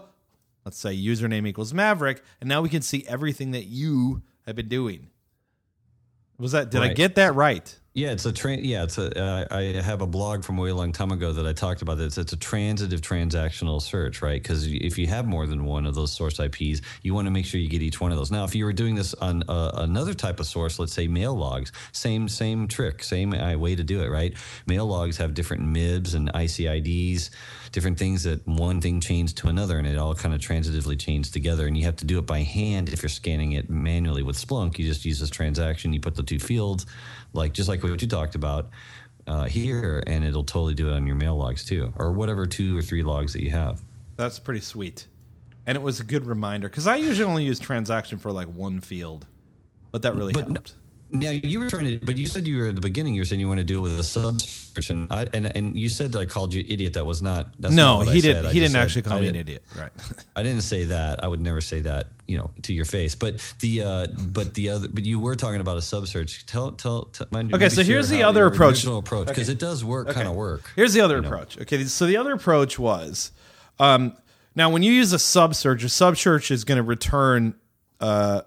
Let's 0.66 0.78
say 0.78 0.96
username 0.96 1.48
equals 1.48 1.74
Maverick, 1.74 2.24
and 2.42 2.50
now 2.50 2.62
we 2.62 2.70
can 2.70 2.82
see 2.82 3.06
everything 3.08 3.52
that 3.52 3.66
you 3.66 4.24
have 4.46 4.56
been 4.56 4.68
doing. 4.68 5.10
Was 6.38 6.52
that? 6.52 6.70
Did 6.72 6.82
I 6.82 6.94
get 6.94 7.16
that 7.16 7.36
right? 7.36 7.80
Yeah, 7.96 8.12
it's 8.12 8.26
a 8.26 8.34
train. 8.34 8.66
Yeah, 8.66 8.84
it's 8.84 8.98
a. 8.98 9.18
Uh, 9.18 9.46
I 9.50 9.62
have 9.82 10.02
a 10.02 10.06
blog 10.06 10.44
from 10.44 10.58
way 10.58 10.70
long 10.74 10.92
time 10.92 11.12
ago 11.12 11.32
that 11.32 11.48
I 11.48 11.54
talked 11.54 11.82
about 11.82 11.98
this. 11.98 12.18
It's 12.18 12.34
a 12.34 12.38
transitive 12.38 13.00
transactional 13.00 13.82
search, 13.82 14.22
right? 14.22 14.44
Because 14.44 14.68
if 14.68 14.98
you 14.98 15.08
have 15.08 15.26
more 15.26 15.48
than 15.48 15.64
one 15.64 15.86
of 15.86 15.96
those 15.96 16.12
source 16.12 16.38
IPs, 16.38 16.82
you 17.04 17.14
want 17.14 17.28
to 17.28 17.32
make 17.32 17.46
sure 17.46 17.58
you 17.62 17.70
get 17.70 17.82
each 17.82 18.02
one 18.02 18.12
of 18.12 18.18
those. 18.18 18.32
Now, 18.32 18.44
if 18.44 18.54
you 18.54 18.66
were 18.66 18.74
doing 18.74 18.96
this 18.96 19.14
on 19.14 19.44
uh, 19.48 19.72
another 19.76 20.14
type 20.14 20.42
of 20.42 20.46
source, 20.46 20.78
let's 20.78 20.92
say 20.92 21.08
mail 21.08 21.38
logs, 21.38 21.72
same 21.94 22.28
same 22.28 22.68
trick, 22.68 23.02
same 23.02 23.34
uh, 23.34 23.58
way 23.58 23.78
to 23.78 23.84
do 23.86 24.02
it, 24.02 24.10
right? 24.10 24.34
Mail 24.68 24.88
logs 24.88 25.16
have 25.16 25.34
different 25.34 25.64
MIDs 25.64 26.16
and 26.16 26.34
ICIDs, 26.34 27.30
different 27.72 27.98
things 27.98 28.24
that 28.24 28.46
one 28.46 28.82
thing 28.82 29.00
changed 29.00 29.38
to 29.38 29.48
another, 29.48 29.78
and 29.78 29.88
it 29.88 29.98
all 29.98 30.14
kind 30.14 30.36
of 30.36 30.42
transitively 30.42 31.00
changed 31.00 31.32
together. 31.32 31.66
And 31.66 31.78
you 31.78 31.86
have 31.86 31.96
to 31.98 32.06
do 32.06 32.20
it 32.20 32.26
by 32.26 32.42
hand 32.42 32.90
if 32.90 33.04
you're 33.04 33.10
scanning 33.10 33.54
it 33.54 33.70
manually 33.70 34.22
with 34.22 34.36
Splunk. 34.36 34.78
You 34.80 34.86
just 34.86 35.06
use 35.06 35.22
this 35.22 35.30
transaction. 35.30 35.94
You 35.94 36.02
put 36.02 36.16
the 36.16 36.24
two 36.24 36.40
fields, 36.40 36.86
like 37.32 37.54
just 37.54 37.70
like 37.70 37.85
what 37.92 38.02
you 38.02 38.08
talked 38.08 38.36
about 38.36 38.70
uh, 39.28 39.46
here, 39.46 40.04
and 40.06 40.24
it'll 40.24 40.44
totally 40.44 40.74
do 40.74 40.90
it 40.90 40.94
on 40.94 41.08
your 41.08 41.16
mail 41.16 41.36
logs 41.36 41.66
too, 41.66 41.94
or 41.98 42.12
whatever 42.12 42.46
two 42.46 42.78
or 42.78 42.82
three 42.82 43.04
logs 43.04 43.34
that 43.34 43.44
you 43.44 43.52
have. 43.52 43.82
That's 44.18 44.40
pretty 44.40 44.62
sweet. 44.62 45.08
And 45.68 45.76
it 45.76 45.82
was 45.82 46.00
a 46.00 46.04
good 46.04 46.26
reminder 46.28 46.70
because 46.70 46.86
I 46.88 46.98
usually 46.98 47.28
only 47.30 47.44
use 47.44 47.60
transaction 47.60 48.20
for 48.20 48.32
like 48.32 48.48
one 48.48 48.82
field, 48.82 49.26
but 49.92 50.04
that 50.04 50.16
really 50.16 50.34
But 50.34 50.46
helped. 50.46 50.74
Now 51.20 51.32
you 51.32 51.60
were 51.60 51.70
trying 51.70 51.86
to, 52.00 52.06
but 52.06 52.18
you 52.18 52.26
said 52.28 52.48
you 52.48 52.58
were 52.58 52.68
at 52.68 52.76
the 52.76 52.82
beginning. 52.82 53.14
You 53.16 53.22
were 53.22 53.26
saying 53.26 53.40
you 53.40 53.48
want 53.48 53.60
to 53.60 53.64
do 53.64 53.80
it 53.80 53.82
with 53.82 54.00
a 54.00 54.04
sub 54.04 54.42
search, 54.42 54.92
I, 54.92 55.28
and 55.34 55.56
and 55.56 55.76
you 55.78 55.90
said 55.90 56.12
that 56.14 56.20
I 56.20 56.26
called 56.26 56.54
you 56.54 56.64
idiot. 56.68 56.94
That 56.94 57.06
was 57.06 57.22
not. 57.22 57.48
That's 57.60 57.74
No, 57.74 57.98
not 58.00 58.06
what 58.08 58.16
he 58.16 58.22
did. 58.22 58.46
He 58.46 58.60
didn't 58.60 58.74
said- 58.74 58.82
actually 58.84 59.02
call 59.04 59.18
I 59.18 59.22
me 59.22 59.28
an 59.30 59.36
idiot. 59.36 59.64
Right. 59.78 59.92
I 60.36 60.44
didn't 60.44 60.62
say 60.62 60.86
that. 60.86 61.24
I 61.24 61.28
would 61.28 61.42
never 61.42 61.62
say 61.62 61.80
that, 61.82 62.08
you 62.28 62.38
know, 62.38 62.52
to 62.64 62.74
your 62.74 62.86
face. 62.86 63.16
But 63.16 63.40
the 63.60 63.82
uh 63.84 64.08
but 64.08 64.54
the 64.54 64.70
other 64.70 64.88
but 64.88 65.06
you 65.06 65.20
were 65.20 65.36
talking 65.36 65.62
about 65.62 65.78
a 65.78 65.82
sub 65.82 66.08
search. 66.08 66.46
Tell 66.46 66.72
tell, 66.72 67.06
tell 67.06 67.28
mind 67.32 67.50
you, 67.50 67.56
Okay, 67.56 67.70
so 67.70 67.84
here's 67.84 68.10
the 68.10 68.24
other 68.24 68.46
approach. 68.46 68.86
approach 68.86 69.28
because 69.28 69.50
it 69.50 69.60
does 69.60 69.84
work 69.84 70.10
kind 70.10 70.28
of 70.28 70.36
work. 70.36 70.70
Here's 70.76 70.94
the 70.94 71.02
other 71.02 71.16
you 71.18 71.22
know. 71.22 71.28
approach. 71.30 71.60
Okay, 71.62 71.84
so 71.86 72.06
the 72.06 72.18
other 72.18 72.34
approach 72.34 72.78
was 72.80 73.32
um, 73.80 74.16
now 74.56 74.70
when 74.70 74.84
you 74.84 74.92
use 74.92 75.12
a 75.14 75.20
sub 75.20 75.56
search, 75.56 75.84
a 75.84 75.90
sub 75.90 76.18
search 76.18 76.52
is 76.52 76.64
going 76.64 76.78
to 76.78 76.84
return. 76.84 77.56
Uh, 78.00 78.42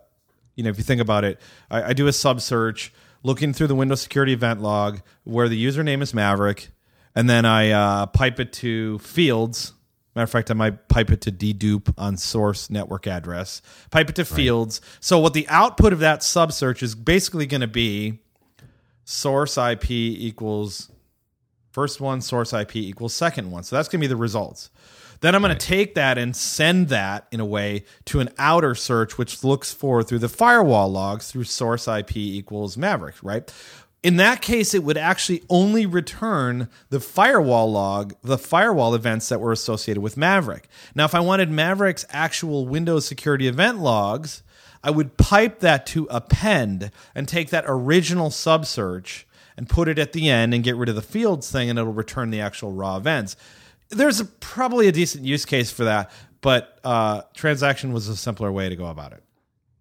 you 0.58 0.64
know, 0.64 0.70
if 0.70 0.76
you 0.76 0.82
think 0.82 1.00
about 1.00 1.25
it, 1.25 1.40
I, 1.70 1.82
I 1.84 1.93
do 1.93 2.08
a 2.08 2.12
sub 2.12 2.40
search 2.40 2.93
looking 3.22 3.52
through 3.52 3.69
the 3.69 3.76
Windows 3.76 4.02
security 4.02 4.32
event 4.32 4.60
log 4.60 5.00
where 5.22 5.49
the 5.49 5.64
username 5.64 6.02
is 6.02 6.12
Maverick, 6.12 6.70
and 7.14 7.31
then 7.31 7.46
I 7.46 7.70
uh, 7.70 8.06
pipe 8.06 8.40
it 8.40 8.52
to 8.55 8.99
fields. 8.99 9.72
Matter 10.16 10.25
of 10.25 10.31
fact, 10.31 10.50
I 10.50 10.55
might 10.55 10.88
pipe 10.88 11.12
it 11.12 11.20
to 11.22 11.32
dedupe 11.32 11.94
on 11.96 12.16
source 12.16 12.70
network 12.70 13.06
address. 13.06 13.62
Pipe 13.92 14.11
it 14.11 14.16
to 14.16 14.25
fields. 14.25 14.80
So 14.99 15.21
what 15.21 15.32
the 15.32 15.47
output 15.49 15.92
of 15.92 16.00
that 16.00 16.25
sub 16.25 16.52
search 16.52 16.82
is 16.82 16.97
basically 16.97 17.47
going 17.47 17.61
to 17.61 17.68
be 17.68 18.18
source 19.04 19.56
IP 19.56 19.92
equals 19.92 20.90
first 21.71 22.00
one 22.00 22.21
source 22.21 22.52
IP 22.52 22.75
equals 22.75 23.14
second 23.14 23.52
one. 23.52 23.62
So 23.62 23.76
that's 23.76 23.88
going 23.88 24.00
to 24.00 24.02
be 24.02 24.09
the 24.09 24.16
results. 24.16 24.71
Then 25.20 25.34
I'm 25.34 25.42
going 25.42 25.56
to 25.56 25.66
take 25.66 25.94
that 25.94 26.18
and 26.18 26.34
send 26.34 26.88
that 26.88 27.26
in 27.32 27.40
a 27.40 27.44
way 27.44 27.84
to 28.06 28.20
an 28.20 28.30
outer 28.38 28.75
search, 28.75 29.18
which 29.18 29.42
looks 29.42 29.72
for 29.72 30.02
through 30.02 30.20
the 30.20 30.28
firewall 30.28 30.90
logs 30.90 31.30
through 31.30 31.44
source 31.44 31.88
IP 31.88 32.16
equals 32.16 32.76
Maverick, 32.76 33.16
right? 33.22 33.52
In 34.02 34.16
that 34.16 34.42
case, 34.42 34.75
it 34.75 34.84
would 34.84 34.96
actually 34.96 35.42
only 35.50 35.84
return 35.84 36.68
the 36.88 37.00
firewall 37.00 37.70
log, 37.70 38.14
the 38.22 38.38
firewall 38.38 38.94
events 38.94 39.28
that 39.28 39.40
were 39.40 39.50
associated 39.50 40.00
with 40.00 40.16
Maverick. 40.16 40.68
Now, 40.94 41.04
if 41.04 41.16
I 41.16 41.20
wanted 41.20 41.50
Maverick's 41.50 42.06
actual 42.10 42.66
Windows 42.66 43.06
security 43.06 43.48
event 43.48 43.80
logs, 43.80 44.44
I 44.84 44.92
would 44.92 45.16
pipe 45.16 45.58
that 45.60 45.84
to 45.87 46.06
append 46.10 46.92
and 47.12 47.26
take 47.26 47.50
that 47.50 47.64
original 47.66 48.30
sub 48.30 48.66
search 48.66 49.26
and 49.56 49.68
put 49.68 49.88
it 49.88 49.98
at 49.98 50.12
the 50.12 50.30
end 50.30 50.54
and 50.54 50.62
get 50.62 50.76
rid 50.76 50.88
of 50.88 50.94
the 50.94 51.02
fields 51.02 51.50
thing, 51.50 51.68
and 51.68 51.76
it'll 51.76 51.92
return 51.92 52.30
the 52.30 52.40
actual 52.40 52.72
raw 52.72 52.96
events. 52.96 53.34
There's 53.90 54.21
a, 54.21 54.25
probably 54.25 54.88
a 54.88 54.92
decent 54.92 55.25
use 55.25 55.45
case 55.45 55.71
for 55.71 55.85
that, 55.85 56.11
but 56.40 56.78
uh, 56.85 57.23
transaction 57.35 57.92
was 57.92 58.09
a 58.09 58.16
simpler 58.16 58.52
way 58.52 58.68
to 58.68 58.76
go 58.76 58.87
about 58.87 59.12
it. 59.12 59.23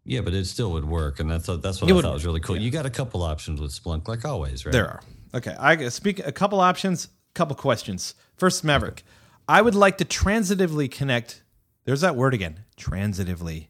Yeah, 0.06 0.22
but 0.22 0.34
it 0.34 0.46
still 0.46 0.72
would 0.72 0.86
work, 0.86 1.20
and 1.20 1.30
that's 1.30 1.48
that's 1.48 1.82
what 1.82 1.90
It 1.90 1.92
I 1.92 1.96
would 1.96 2.04
thought 2.04 2.14
was 2.14 2.26
really 2.26 2.40
cool. 2.40 2.56
yeah. 2.56 2.62
You 2.62 2.72
got 2.72 2.86
a 2.86 2.90
couple 2.90 3.24
options 3.24 3.60
with 3.60 3.72
Splunk, 3.72 4.08
like 4.08 4.24
always, 4.24 4.66
right? 4.66 4.72
There 4.72 4.88
are. 4.88 5.02
Okay, 5.34 5.54
I 5.60 5.90
speak 5.90 6.26
a 6.26 6.32
couple 6.32 6.62
options, 6.62 7.10
couple 7.34 7.56
questions. 7.58 8.16
First, 8.38 8.64
Maverick, 8.64 9.04
I 9.50 9.62
would 9.62 9.76
like 9.76 9.98
to 9.98 10.06
transitively 10.06 10.90
connect. 10.90 11.44
There's 11.84 12.02
that 12.02 12.16
word 12.16 12.34
again, 12.34 12.62
transitively. 12.78 13.68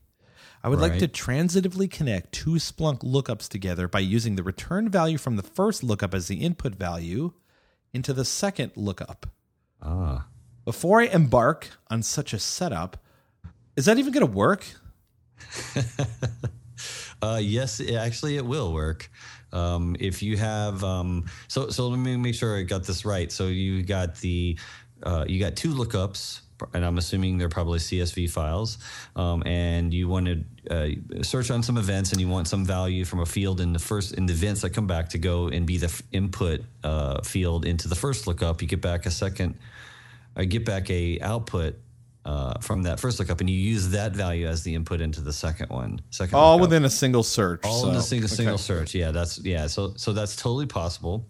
I 0.63 0.70
would 0.70 0.79
like 0.79 1.00
to 1.00 1.08
transitively 1.08 1.89
connect 1.89 2.34
two 2.34 2.56
Splunk 2.56 3.00
lookups 3.00 3.48
together 3.48 3.88
by 3.88 4.00
using 4.00 4.36
the 4.36 4.44
return 4.44 4.89
value 4.89 5.17
from 5.17 5.36
the 5.38 5.44
first 5.44 5.84
lookup 5.84 6.13
as 6.13 6.27
the 6.27 6.38
input 6.38 6.75
value 6.75 7.34
into 7.94 8.12
the 8.12 8.25
second 8.25 8.74
lookup. 8.75 9.27
Ah, 9.81 10.27
Before 10.65 11.01
I 11.01 11.05
embark 11.05 11.69
on 11.89 12.03
such 12.03 12.34
a 12.34 12.39
setup, 12.39 12.98
is 13.75 13.86
that 13.86 13.98
even 13.98 14.12
going 14.12 14.25
to 14.25 14.31
work? 14.31 14.65
Uh, 17.22 17.39
yes, 17.41 17.79
it, 17.79 17.96
actually, 17.96 18.38
it 18.38 18.46
will 18.46 18.72
work. 18.74 19.10
Um, 19.51 19.96
if 20.00 20.22
you 20.22 20.38
have, 20.38 20.84
um, 20.84 21.25
so 21.48 21.69
so 21.69 21.88
let 21.88 21.98
me 21.98 22.15
make 22.17 22.36
sure 22.36 22.55
I 22.57 22.62
got 22.62 22.84
this 22.84 23.05
right. 23.05 23.31
So 23.31 23.48
you 23.48 23.81
got 23.81 24.17
the, 24.17 24.57
uh, 25.01 25.25
you 25.27 25.39
got 25.39 25.55
two 25.55 25.74
lookups 25.74 26.41
and 26.74 26.84
I'm 26.86 26.98
assuming 26.98 27.38
they're 27.38 27.50
probably 27.50 27.79
CSV 27.79 28.29
files, 28.29 28.77
um, 29.15 29.43
and 29.46 29.93
you 29.93 30.07
want 30.07 30.25
to 30.27 30.43
uh, 30.69 30.89
search 31.24 31.50
on 31.51 31.63
some 31.63 31.77
events, 31.77 32.12
and 32.12 32.21
you 32.21 32.27
want 32.27 32.47
some 32.47 32.65
value 32.65 33.05
from 33.05 33.19
a 33.19 33.25
field 33.25 33.62
in 33.62 33.74
the 33.74 33.79
first 33.79 34.13
in 34.13 34.25
the 34.25 34.33
events 34.33 34.62
that 34.62 34.71
come 34.71 34.88
back 34.88 35.09
to 35.09 35.17
go 35.17 35.47
and 35.47 35.65
be 35.65 35.77
the 35.77 35.88
f- 35.88 36.01
input 36.12 36.62
uh, 36.83 37.21
field 37.21 37.65
into 37.65 37.88
the 37.88 37.95
first 37.95 38.27
lookup. 38.27 38.62
You 38.62 38.67
get 38.67 38.81
back 38.81 39.05
a 39.05 39.12
second, 39.12 39.57
I 40.36 40.45
get 40.45 40.65
back 40.65 40.89
a 40.89 41.19
output. 41.21 41.75
Uh, 42.25 42.59
from 42.59 42.83
that 42.83 43.00
first 43.00 43.19
lookup, 43.19 43.39
and 43.39 43.50
you 43.50 43.55
use 43.57 43.88
that 43.91 44.12
value 44.13 44.47
as 44.47 44.62
the 44.63 44.75
input 44.75 45.00
into 45.00 45.21
the 45.21 45.31
second 45.31 45.69
one. 45.69 46.01
Second 46.09 46.36
All 46.36 46.55
lookup. 46.57 46.69
within 46.69 46.83
a 46.83 46.89
single 46.89 47.24
search. 47.24 47.62
all 47.63 47.83
so- 47.83 47.89
in 47.89 47.95
a 47.95 48.01
single, 48.01 48.27
single 48.27 48.55
okay. 48.55 48.62
search. 48.63 48.93
Yeah, 48.93 49.12
that's 49.12 49.39
yeah. 49.39 49.67
So 49.67 49.93
so 49.95 50.12
that's 50.12 50.36
totally 50.36 50.65
possible. 50.65 51.25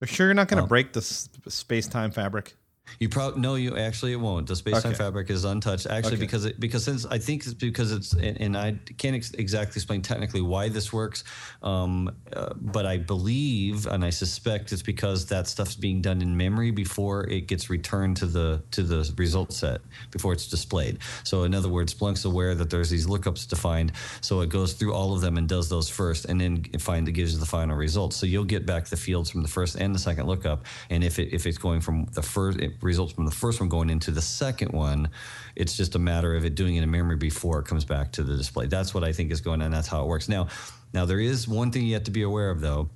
You're 0.00 0.08
sure 0.08 0.28
you're 0.28 0.32
not 0.34 0.48
going 0.48 0.62
to 0.62 0.66
break 0.66 0.94
the 0.94 1.00
s- 1.00 1.28
space-time 1.48 2.12
fabric? 2.12 2.56
You 2.98 3.08
probably 3.08 3.40
no, 3.40 3.54
you 3.54 3.76
actually 3.76 4.12
it 4.12 4.20
won't. 4.20 4.46
The 4.46 4.56
space 4.56 4.82
time 4.82 4.92
Okay. 4.92 4.98
fabric 4.98 5.30
is 5.30 5.44
untouched. 5.44 5.86
Actually, 5.86 6.14
Okay. 6.14 6.20
because 6.20 6.44
it 6.44 6.60
because 6.60 6.84
since 6.84 7.04
I 7.06 7.18
think 7.18 7.44
it's 7.44 7.54
because 7.54 7.90
it's 7.90 8.12
and, 8.12 8.40
and 8.40 8.56
I 8.56 8.78
can't 8.98 9.16
ex- 9.16 9.32
exactly 9.32 9.78
explain 9.78 10.02
technically 10.02 10.40
why 10.40 10.68
this 10.68 10.92
works, 10.92 11.24
um, 11.62 12.10
uh, 12.32 12.52
but 12.60 12.86
I 12.86 12.98
believe 12.98 13.86
and 13.86 14.04
I 14.04 14.10
suspect 14.10 14.72
it's 14.72 14.82
because 14.82 15.26
that 15.26 15.46
stuff's 15.48 15.74
being 15.74 16.00
done 16.00 16.22
in 16.22 16.36
memory 16.36 16.70
before 16.70 17.24
it 17.28 17.46
gets 17.48 17.70
returned 17.70 18.18
to 18.18 18.26
the 18.26 18.62
to 18.72 18.82
the 18.82 19.10
result 19.16 19.52
set 19.52 19.80
before 20.10 20.32
it's 20.32 20.46
displayed. 20.48 20.98
So 21.24 21.44
in 21.44 21.54
other 21.54 21.68
words, 21.68 21.94
Splunk's 21.94 22.24
aware 22.24 22.54
that 22.54 22.70
there's 22.70 22.90
these 22.90 23.06
lookups 23.06 23.48
defined, 23.48 23.92
so 24.20 24.40
it 24.42 24.48
goes 24.48 24.74
through 24.74 24.92
all 24.92 25.14
of 25.14 25.20
them 25.22 25.38
and 25.38 25.48
does 25.48 25.68
those 25.68 25.88
first, 25.88 26.26
and 26.26 26.40
then 26.40 26.64
it 26.72 26.80
find 26.80 27.08
it 27.08 27.12
gives 27.12 27.32
you 27.32 27.38
the 27.40 27.46
final 27.46 27.76
result. 27.76 28.12
So 28.12 28.26
you'll 28.26 28.44
get 28.44 28.66
back 28.66 28.86
the 28.86 28.96
fields 28.96 29.30
from 29.30 29.42
the 29.42 29.48
first 29.48 29.76
and 29.76 29.94
the 29.94 29.98
second 29.98 30.26
lookup, 30.26 30.66
and 30.90 31.02
if 31.02 31.18
it 31.18 31.32
if 31.32 31.46
it's 31.46 31.58
going 31.58 31.80
from 31.80 32.04
the 32.12 32.22
first 32.22 32.58
results 32.80 33.12
from 33.12 33.24
the 33.24 33.30
first 33.30 33.60
one 33.60 33.68
going 33.68 33.90
into 33.90 34.10
the 34.10 34.22
second 34.22 34.72
one, 34.72 35.10
it's 35.56 35.76
just 35.76 35.94
a 35.94 35.98
matter 35.98 36.34
of 36.34 36.44
it 36.44 36.54
doing 36.54 36.76
it 36.76 36.82
in 36.82 36.90
memory 36.90 37.16
before 37.16 37.60
it 37.60 37.66
comes 37.66 37.84
back 37.84 38.12
to 38.12 38.22
the 38.22 38.36
display. 38.36 38.66
That's 38.66 38.94
what 38.94 39.04
I 39.04 39.12
think 39.12 39.30
is 39.30 39.40
going 39.40 39.62
on. 39.62 39.70
That's 39.70 39.88
how 39.88 40.02
it 40.02 40.06
works. 40.06 40.28
Now, 40.28 40.48
now 40.92 41.04
there 41.04 41.20
is 41.20 41.48
one 41.48 41.70
thing 41.70 41.84
you 41.84 41.94
have 41.94 42.04
to 42.04 42.10
be 42.10 42.22
aware 42.22 42.50
of 42.50 42.60
though 42.60 42.90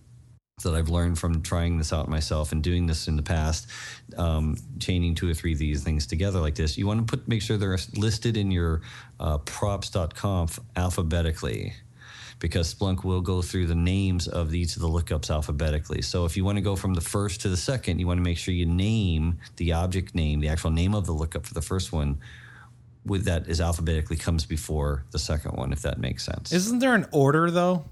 that 0.63 0.75
I've 0.75 0.89
learned 0.89 1.19
from 1.19 1.43
trying 1.43 1.77
this 1.77 1.93
out 1.93 2.09
myself 2.09 2.51
and 2.51 2.63
doing 2.63 2.87
this 2.87 3.09
in 3.09 3.17
the 3.17 3.23
past, 3.23 3.69
um, 4.17 4.57
chaining 4.79 5.15
two 5.15 5.29
or 5.31 5.35
three 5.35 5.53
of 5.53 5.59
these 5.59 5.85
things 5.85 6.07
together 6.07 6.41
like 6.41 6.55
this. 6.55 6.79
You 6.79 6.87
want 6.87 7.07
to 7.07 7.17
put 7.17 7.29
make 7.29 7.43
sure 7.43 7.59
they're 7.59 7.77
listed 7.95 8.39
in 8.39 8.51
your 8.51 8.81
uh, 9.21 9.37
props.conf 9.39 10.59
alphabetically 10.75 11.75
because 12.39 12.73
Splunk 12.75 13.03
will 13.05 13.21
go 13.21 13.41
through 13.43 13.67
the 13.67 13.75
names 13.75 14.29
of 14.29 14.55
each 14.55 14.77
of 14.77 14.83
the 14.83 14.89
lookups 14.89 15.31
alphabetically. 15.31 16.03
So 16.03 16.25
if 16.27 16.37
you 16.37 16.45
want 16.45 16.57
to 16.57 16.63
go 16.63 16.77
from 16.77 16.95
the 16.95 17.01
first 17.01 17.41
to 17.43 17.49
the 17.49 17.57
second, 17.57 17.99
you 17.99 18.07
want 18.07 18.19
to 18.19 18.23
make 18.23 18.37
sure 18.39 18.53
you 18.53 18.67
name 18.67 19.39
the 19.57 19.73
object 19.73 20.15
name, 20.15 20.41
the 20.41 20.49
actual 20.49 20.71
name 20.71 20.95
of 20.95 21.07
the 21.07 21.13
lookup 21.13 21.47
for 21.47 21.55
the 21.55 21.63
first 21.63 21.93
one, 21.93 22.19
with 23.05 23.25
that 23.25 23.49
is 23.49 23.61
alphabetically 23.61 24.17
comes 24.17 24.45
before 24.45 25.05
the 25.13 25.19
second 25.19 25.53
one, 25.53 25.73
if 25.73 25.83
that 25.83 25.99
makes 25.99 26.25
sense. 26.25 26.53
Isn't 26.53 26.81
there 26.81 26.95
an 26.95 27.07
order 27.13 27.51
though? 27.51 27.85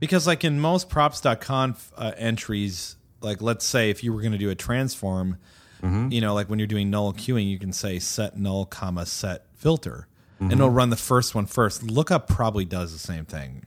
Because 0.00 0.26
like 0.26 0.44
in 0.44 0.60
most 0.60 0.88
props.conf 0.88 1.92
uh, 1.96 2.12
entries, 2.16 2.96
like 3.20 3.42
let's 3.42 3.64
say 3.64 3.90
if 3.90 4.04
you 4.04 4.12
were 4.12 4.20
going 4.20 4.32
to 4.32 4.38
do 4.38 4.50
a 4.50 4.54
transform, 4.54 5.38
Mm-hmm. 5.82 6.10
you 6.10 6.22
know, 6.22 6.32
like 6.32 6.48
when 6.48 6.58
you're 6.58 6.66
doing 6.66 6.88
null 6.88 7.12
queuing, 7.12 7.50
you 7.50 7.58
can 7.58 7.70
say 7.70 7.98
set 7.98 8.34
null 8.38 8.64
comma 8.64 9.04
set 9.04 9.44
filter, 9.54 10.08
Mm-hmm. 10.36 10.44
and 10.52 10.52
it'll 10.60 10.68
run 10.70 10.90
the 10.90 10.96
first 10.96 11.34
one 11.34 11.46
first. 11.46 11.82
Lookup 11.82 12.28
probably 12.28 12.64
does 12.66 12.92
the 12.92 12.98
same 12.98 13.24
thing. 13.24 13.64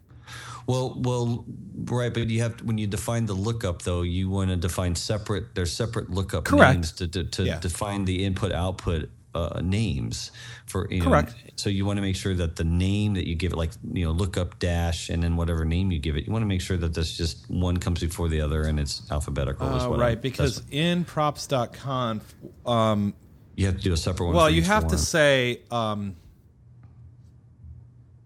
Well, 0.67 0.93
well, 0.99 1.45
right, 1.85 2.13
but 2.13 2.27
you 2.29 2.41
have 2.41 2.57
to, 2.57 2.63
when 2.63 2.77
you 2.77 2.85
define 2.85 3.25
the 3.25 3.33
lookup 3.33 3.81
though, 3.81 4.03
you 4.03 4.29
want 4.29 4.51
to 4.51 4.55
define 4.55 4.93
separate. 4.93 5.55
There's 5.55 5.71
separate 5.73 6.11
lookup 6.11 6.43
Correct. 6.45 6.73
names 6.75 6.91
to 6.93 7.07
to, 7.07 7.23
to 7.23 7.43
Yeah. 7.43 7.59
define 7.59 8.05
the 8.05 8.23
input 8.23 8.51
output 8.51 9.09
uh, 9.33 9.61
names 9.63 10.31
for 10.67 10.87
you 10.91 10.99
know, 10.99 11.05
Correct. 11.09 11.33
So 11.55 11.71
you 11.71 11.85
want 11.85 11.97
to 11.97 12.01
make 12.03 12.15
sure 12.15 12.35
that 12.35 12.55
the 12.55 12.63
name 12.63 13.15
that 13.15 13.27
you 13.27 13.33
give 13.33 13.51
it, 13.53 13.55
like 13.57 13.71
you 13.93 14.05
know, 14.05 14.11
lookup 14.11 14.59
dash, 14.59 15.09
and 15.09 15.23
then 15.23 15.37
whatever 15.37 15.65
name 15.65 15.91
you 15.91 15.97
give 15.97 16.15
it, 16.17 16.27
you 16.27 16.31
want 16.31 16.43
to 16.43 16.47
make 16.47 16.61
sure 16.61 16.77
that 16.77 16.93
that's 16.93 17.17
just 17.17 17.49
one 17.49 17.77
comes 17.77 17.99
before 18.01 18.27
the 18.29 18.41
other 18.41 18.61
and 18.63 18.79
it's 18.79 19.09
alphabetical. 19.11 19.65
Uh, 19.67 19.97
right, 19.97 20.21
because 20.21 20.57
that's- 20.57 20.71
in 20.71 21.03
props.conf, 21.03 22.23
um, 22.67 23.15
you 23.55 23.65
have 23.65 23.75
to 23.77 23.81
do 23.81 23.93
a 23.93 23.97
separate 23.97 24.27
one. 24.27 24.35
well, 24.35 24.49
you 24.51 24.61
have 24.61 24.87
to 24.89 24.97
say 24.99 25.61
um, 25.71 26.15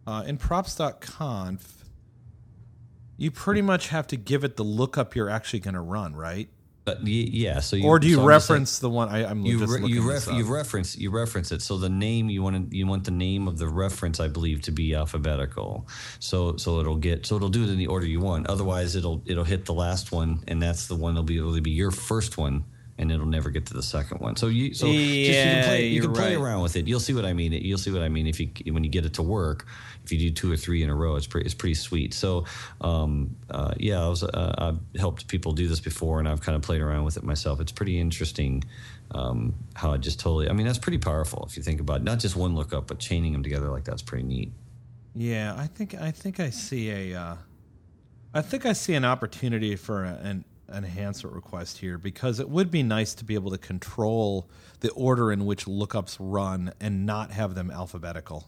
uh, 0.06 0.24
in 0.26 0.38
props.conf, 0.38 1.86
you 3.18 3.32
pretty 3.32 3.62
much 3.62 3.90
have 3.90 4.08
to 4.08 4.18
give 4.18 4.44
it 4.44 4.58
the 4.58 4.64
lookup 4.64 5.16
you're 5.16 5.30
actually 5.30 5.60
going 5.60 5.76
to 5.76 5.82
run, 5.82 6.16
right? 6.16 6.50
But 6.86 7.08
yeah. 7.08 7.62
So 7.62 7.78
you, 7.78 7.86
or 7.86 7.98
do 7.98 8.08
you 8.08 8.16
so 8.16 8.20
saying- 8.20 8.28
reference 8.28 8.80
the 8.80 8.90
one? 8.90 9.08
I, 9.08 9.26
I'm 9.26 9.46
you 9.46 9.60
re- 9.60 9.68
looking 9.68 9.88
you 9.88 10.10
ref- 10.10 10.28
you 10.28 10.44
reference 10.44 10.98
you 10.98 11.12
reference 11.12 11.52
it. 11.52 11.62
So 11.62 11.78
the 11.78 11.90
name 11.90 12.30
you 12.30 12.44
want 12.44 12.72
to 12.72 12.78
you 12.78 12.86
want 12.86 13.06
the 13.06 13.12
name 13.12 13.48
of 13.48 13.58
the 13.58 13.68
reference, 13.68 14.20
I 14.20 14.28
believe, 14.28 14.62
to 14.64 14.72
be 14.72 14.94
alphabetical. 14.94 15.88
So 16.20 16.58
so 16.58 16.82
it'll 16.82 16.98
get 16.98 17.26
so 17.26 17.38
it'll 17.38 17.50
do 17.50 17.64
it 17.64 17.70
in 17.70 17.78
the 17.78 17.88
order 17.88 18.06
you 18.06 18.20
want. 18.20 18.48
Otherwise, 18.48 18.98
it'll 18.98 19.24
it'll 19.26 19.46
hit 19.46 19.66
the 19.66 19.74
last 19.74 20.12
one, 20.12 20.44
and 20.50 20.62
that's 20.62 20.88
the 20.88 20.96
one 20.96 21.14
that'll 21.14 21.24
be 21.24 21.38
it'll 21.38 21.60
be 21.62 21.72
your 21.72 21.92
first 21.92 22.38
one. 22.38 22.66
And 22.96 23.12
it'll 23.12 23.26
never 23.26 23.50
get 23.50 23.66
to 23.66 23.74
the 23.74 23.82
second 23.82 24.22
one. 24.22 24.36
So 24.36 24.48
you, 24.48 24.76
so 24.76 24.86
just, 24.86 24.96
you 24.96 25.34
can 25.34 25.64
play, 25.64 25.88
you 25.88 26.02
can 26.02 26.14
play 26.14 26.36
right. 26.36 26.42
around 26.44 26.62
with 26.62 26.76
it. 26.76 26.88
You'll 26.88 27.00
see 27.00 27.16
what 27.16 27.26
I 27.26 27.34
mean. 27.34 27.52
You'll 27.52 27.80
see 27.80 27.90
what 27.92 28.04
I 28.04 28.08
mean 28.08 28.28
if 28.28 28.40
you 28.40 28.52
when 28.72 28.84
you 28.84 28.90
get 28.92 29.04
it 29.04 29.14
to 29.16 29.24
work. 29.24 29.66
If 30.04 30.12
you 30.12 30.20
do 30.20 30.32
two 30.32 30.52
or 30.52 30.58
three 30.58 30.84
in 30.84 30.90
a 30.90 30.96
row, 30.96 31.16
it's 31.16 31.28
pretty 31.28 31.46
it's 31.46 31.54
pretty 31.54 31.76
sweet. 31.76 32.14
So 32.14 32.46
um, 32.82 33.36
uh, 33.50 33.74
yeah, 33.78 34.04
I 34.04 34.08
was 34.08 34.24
uh, 34.24 34.54
I've 34.58 35.00
helped 35.00 35.28
people 35.28 35.54
do 35.54 35.68
this 35.68 35.80
before, 35.80 36.20
and 36.20 36.28
I've 36.28 36.42
kind 36.42 36.56
of 36.56 36.62
played 36.62 36.82
around 36.82 37.06
with 37.06 37.18
it 37.18 37.24
myself. 37.24 37.60
It's 37.60 37.72
pretty 37.72 38.00
interesting 38.00 38.64
um, 39.12 39.54
how 39.76 39.94
it 39.94 40.02
just 40.02 40.20
totally. 40.20 40.50
I 40.50 40.54
mean, 40.54 40.66
that's 40.66 40.78
pretty 40.78 40.98
powerful 40.98 41.46
if 41.50 41.58
you 41.58 41.64
think 41.64 41.80
about 41.80 42.02
it. 42.02 42.04
not 42.04 42.20
just 42.20 42.36
one 42.36 42.56
lookup, 42.56 42.88
but 42.88 43.00
chaining 43.00 43.34
them 43.34 43.44
together 43.44 43.70
like 43.70 43.84
that's 43.84 44.02
pretty 44.02 44.26
neat. 44.26 44.52
Yeah, 45.16 45.56
I 45.58 45.68
think 45.68 45.96
I 45.96 46.12
think 46.12 46.40
I 46.40 46.50
see 46.50 46.90
a, 47.12 47.20
uh, 47.20 47.36
I 48.34 48.42
think 48.42 48.66
I 48.66 48.74
see 48.74 48.96
an 48.96 49.06
opportunity 49.06 49.76
for 49.76 50.04
a, 50.04 50.20
an 50.24 50.46
enhancement 50.74 51.36
request 51.36 51.78
here 51.78 51.98
because 51.98 52.40
it 52.40 52.50
would 52.50 52.72
be 52.72 52.82
nice 52.82 53.14
to 53.16 53.24
be 53.24 53.36
able 53.36 53.52
to 53.52 53.58
control 53.58 54.50
the 54.80 54.90
order 54.92 55.32
in 55.32 55.46
which 55.46 55.66
lookups 55.66 56.18
run 56.20 56.74
and 56.80 57.06
not 57.06 57.32
have 57.32 57.54
them 57.54 57.70
alphabetical. 57.70 58.48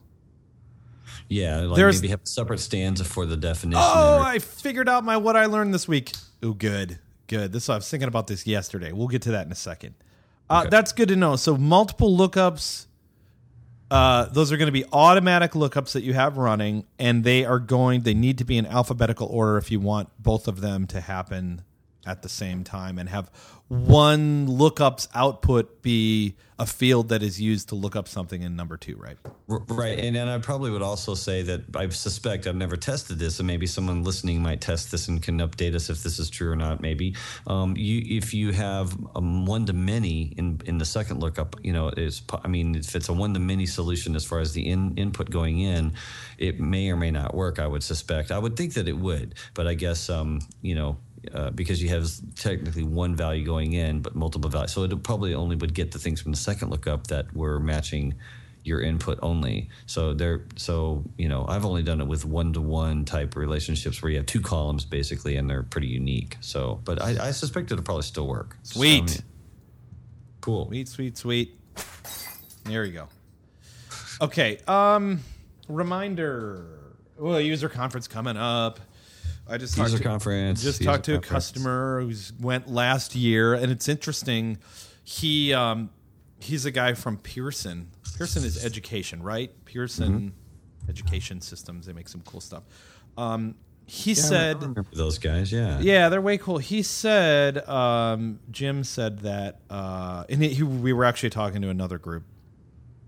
Yeah, 1.30 1.62
like 1.62 1.76
There's- 1.78 1.96
maybe 1.98 2.10
have 2.10 2.22
a 2.24 2.28
separate 2.28 2.60
stanza 2.60 3.04
for 3.04 3.26
the 3.26 3.38
definition. 3.38 3.82
Oh, 3.84 4.20
I 4.24 4.40
figured 4.40 4.88
out 4.90 5.04
my 5.04 5.18
what 5.18 5.36
I 5.36 5.46
learned 5.46 5.74
this 5.74 5.88
week. 5.88 6.12
Oh, 6.44 6.54
good, 6.54 7.00
good. 7.28 7.52
This 7.52 7.70
I 7.70 7.76
was 7.76 7.90
thinking 7.90 8.08
about 8.08 8.28
this 8.28 8.46
yesterday. 8.46 8.92
We'll 8.92 9.08
get 9.08 9.22
to 9.24 9.32
that 9.32 9.46
in 9.46 9.52
a 9.52 9.56
second. 9.56 9.96
Uh, 10.50 10.60
Okay. 10.62 10.70
That's 10.70 10.92
good 10.92 11.10
to 11.10 11.16
know. 11.16 11.36
So 11.36 11.58
multiple 11.58 12.16
lookups. 12.16 12.86
Uh, 13.92 14.26
those 14.26 14.52
are 14.52 14.58
going 14.58 14.66
to 14.68 14.72
be 14.72 14.84
automatic 14.92 15.52
lookups 15.52 15.92
that 15.94 16.02
you 16.04 16.14
have 16.14 16.38
running, 16.38 16.86
and 16.98 17.24
they 17.24 17.46
are 17.46 17.60
going. 17.60 18.02
They 18.02 18.16
need 18.16 18.40
to 18.40 18.44
be 18.44 18.58
in 18.58 18.66
alphabetical 18.66 19.28
order 19.28 19.58
if 19.58 19.70
you 19.72 19.80
want 19.80 20.10
both 20.20 20.48
of 20.48 20.60
them 20.62 20.88
to 20.88 21.02
happen 21.02 21.62
at 22.06 22.22
the 22.22 22.30
same 22.30 22.64
time, 22.64 23.00
and 23.00 23.10
have 23.10 23.32
one 23.68 24.48
lookup's 24.48 25.08
output 25.16 25.82
be 25.82 26.36
a 26.58 26.66
field 26.66 27.10
that 27.10 27.22
is 27.24 27.42
used 27.42 27.70
to 27.70 27.76
look 27.76 27.96
up 27.96 28.08
something 28.08 28.44
in 28.44 28.56
number 28.56 28.78
two. 28.78 28.96
Right. 28.96 29.18
Right, 29.48 30.00
and 30.00 30.16
then 30.16 30.28
I 30.28 30.38
probably 30.38 30.72
would 30.72 30.82
also 30.82 31.16
say 31.16 31.42
that 31.44 31.76
I 31.76 31.90
suspect 31.90 32.48
I've 32.48 32.56
never 32.56 32.78
tested 32.78 33.20
this, 33.20 33.40
and 33.40 33.48
maybe 33.48 33.68
someone 33.68 34.04
listening 34.04 34.42
might 34.42 34.62
test 34.62 34.92
this 34.92 35.08
and 35.08 35.22
can 35.22 35.40
update 35.40 35.76
us 35.76 35.90
if 35.90 36.04
this 36.04 36.20
is 36.20 36.30
true 36.30 36.52
or 36.52 36.56
not. 36.56 36.80
Maybe 36.80 37.16
um, 37.48 37.76
you, 37.76 38.18
if 38.18 38.34
you 38.34 38.52
have 38.54 38.96
um, 39.16 39.46
one 39.46 39.66
to 39.66 39.74
many 39.74 40.34
in 40.38 40.62
in 40.66 40.78
the 40.78 40.86
second 40.86 41.20
lookup, 41.20 41.56
you 41.64 41.74
know, 41.74 41.90
is 41.90 42.22
I 42.44 42.48
mean, 42.48 42.76
if 42.76 42.96
it's 42.96 43.10
a 43.10 43.14
one 43.14 43.34
to 43.34 43.40
many 43.40 43.66
solution 43.66 44.16
as 44.16 44.24
far 44.24 44.40
as 44.40 44.54
the 44.54 44.70
in, 44.70 44.96
input 44.96 45.30
going 45.30 45.60
in, 45.60 45.94
it 46.38 46.60
may 46.60 46.90
or 46.90 46.96
may 46.96 47.12
not 47.12 47.36
work. 47.36 47.60
I 47.60 47.68
would 47.68 47.84
suspect. 47.84 48.32
I 48.32 48.40
would 48.40 48.56
think 48.56 48.74
that 48.76 48.88
it 48.88 48.98
would, 48.98 49.36
but 49.56 49.68
I 49.68 49.74
guess 49.74 50.10
um, 50.10 50.40
you 50.62 50.76
know. 50.76 50.98
Uh, 51.34 51.50
because 51.52 51.82
you 51.82 51.90
have 51.90 52.10
technically 52.36 52.84
one 52.84 53.16
value 53.16 53.46
going 53.46 53.74
in, 53.74 54.02
but 54.02 54.16
multiple 54.16 54.50
values, 54.50 54.72
so 54.74 54.84
it 54.84 55.04
probably 55.04 55.34
only 55.34 55.56
would 55.56 55.74
get 55.74 55.92
the 55.92 56.00
things 56.00 56.22
from 56.22 56.32
the 56.32 56.38
second 56.38 56.70
lookup 56.70 57.08
that 57.08 57.34
were 57.36 57.60
matching 57.60 58.16
your 58.64 58.82
input 58.82 59.20
only. 59.22 59.70
So 59.86 60.14
there, 60.14 60.44
so 60.56 61.04
you 61.18 61.30
know, 61.30 61.46
I've 61.48 61.66
only 61.66 61.84
done 61.84 62.02
it 62.02 62.08
with 62.08 62.26
one 62.26 62.54
to 62.54 62.62
one 62.62 63.06
type 63.06 63.36
relationships 63.36 64.02
where 64.02 64.12
you 64.12 64.18
have 64.18 64.26
two 64.26 64.42
columns 64.42 64.86
basically, 64.86 65.36
and 65.36 65.50
they're 65.50 65.64
pretty 65.64 65.88
unique. 65.88 66.38
So, 66.42 66.82
but 66.84 67.02
I, 67.02 67.28
I 67.28 67.32
suspect 67.32 67.72
it'll 67.72 67.84
probably 67.84 68.04
still 68.04 68.28
work. 68.28 68.58
So, 68.64 68.80
I 68.80 68.82
Sweet. 68.82 69.04
mean, 69.06 69.20
cool. 70.42 70.68
Sweet, 70.68 70.88
sweet, 70.88 71.18
sweet. 71.18 71.60
There 72.64 72.84
you 72.84 72.94
go. 72.94 73.08
Okay. 74.20 74.58
Um, 74.68 75.20
reminder. 75.68 76.66
Well, 77.18 77.40
user 77.40 77.70
conference 77.70 78.08
coming 78.08 78.36
up. 78.38 78.80
I 79.48 79.58
just 79.58 79.76
talked 79.76 79.92
User 79.92 80.02
to, 80.04 80.10
conference, 80.10 80.64
Just 80.64 80.84
talked 80.84 81.06
to 81.06 81.16
a 81.16 81.20
customer 81.20 82.02
who's 82.02 82.34
went 82.40 82.68
last 82.70 83.16
year, 83.16 83.54
and 83.54 83.72
it's 83.72 83.88
interesting. 83.88 84.58
He 85.04 85.54
um, 85.54 85.90
he's 86.40 86.66
a 86.66 86.72
guy 86.72 86.94
from 86.96 87.18
Pearson. 87.18 87.92
Pearson 88.18 88.44
is 88.44 88.64
education, 88.66 89.22
right? 89.22 89.52
Pearson 89.66 90.14
Mm-hmm. 90.32 90.90
Education 90.90 91.42
Systems. 91.42 91.86
They 91.88 91.94
make 91.94 92.08
some 92.08 92.22
cool 92.26 92.40
stuff. 92.42 92.64
Um, 93.18 93.56
he 93.88 94.12
Yeah, 94.14 94.22
said, 94.24 94.76
those 94.94 95.18
guys. 95.20 95.52
Yeah. 95.52 95.80
yeah, 95.80 96.10
they're 96.10 96.22
way 96.22 96.38
cool. 96.40 96.58
He 96.58 96.82
said, 96.82 97.68
um, 97.70 98.40
Jim 98.52 98.84
said 98.84 99.20
that, 99.20 99.60
uh, 99.70 100.24
and 100.30 100.44
he, 100.44 100.64
we 100.64 100.92
were 100.94 101.06
actually 101.06 101.30
talking 101.30 101.62
to 101.62 101.70
another 101.70 101.98
group 102.00 102.24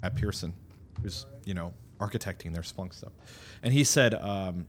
at 0.04 0.16
Pearson, 0.16 0.54
who's 1.02 1.26
you 1.46 1.54
know 1.56 1.74
architecting 2.00 2.54
their 2.54 2.62
Splunk 2.64 2.94
stuff, 2.94 3.12
and 3.64 3.74
he 3.74 3.84
said 3.84 4.14
um, 4.16 4.68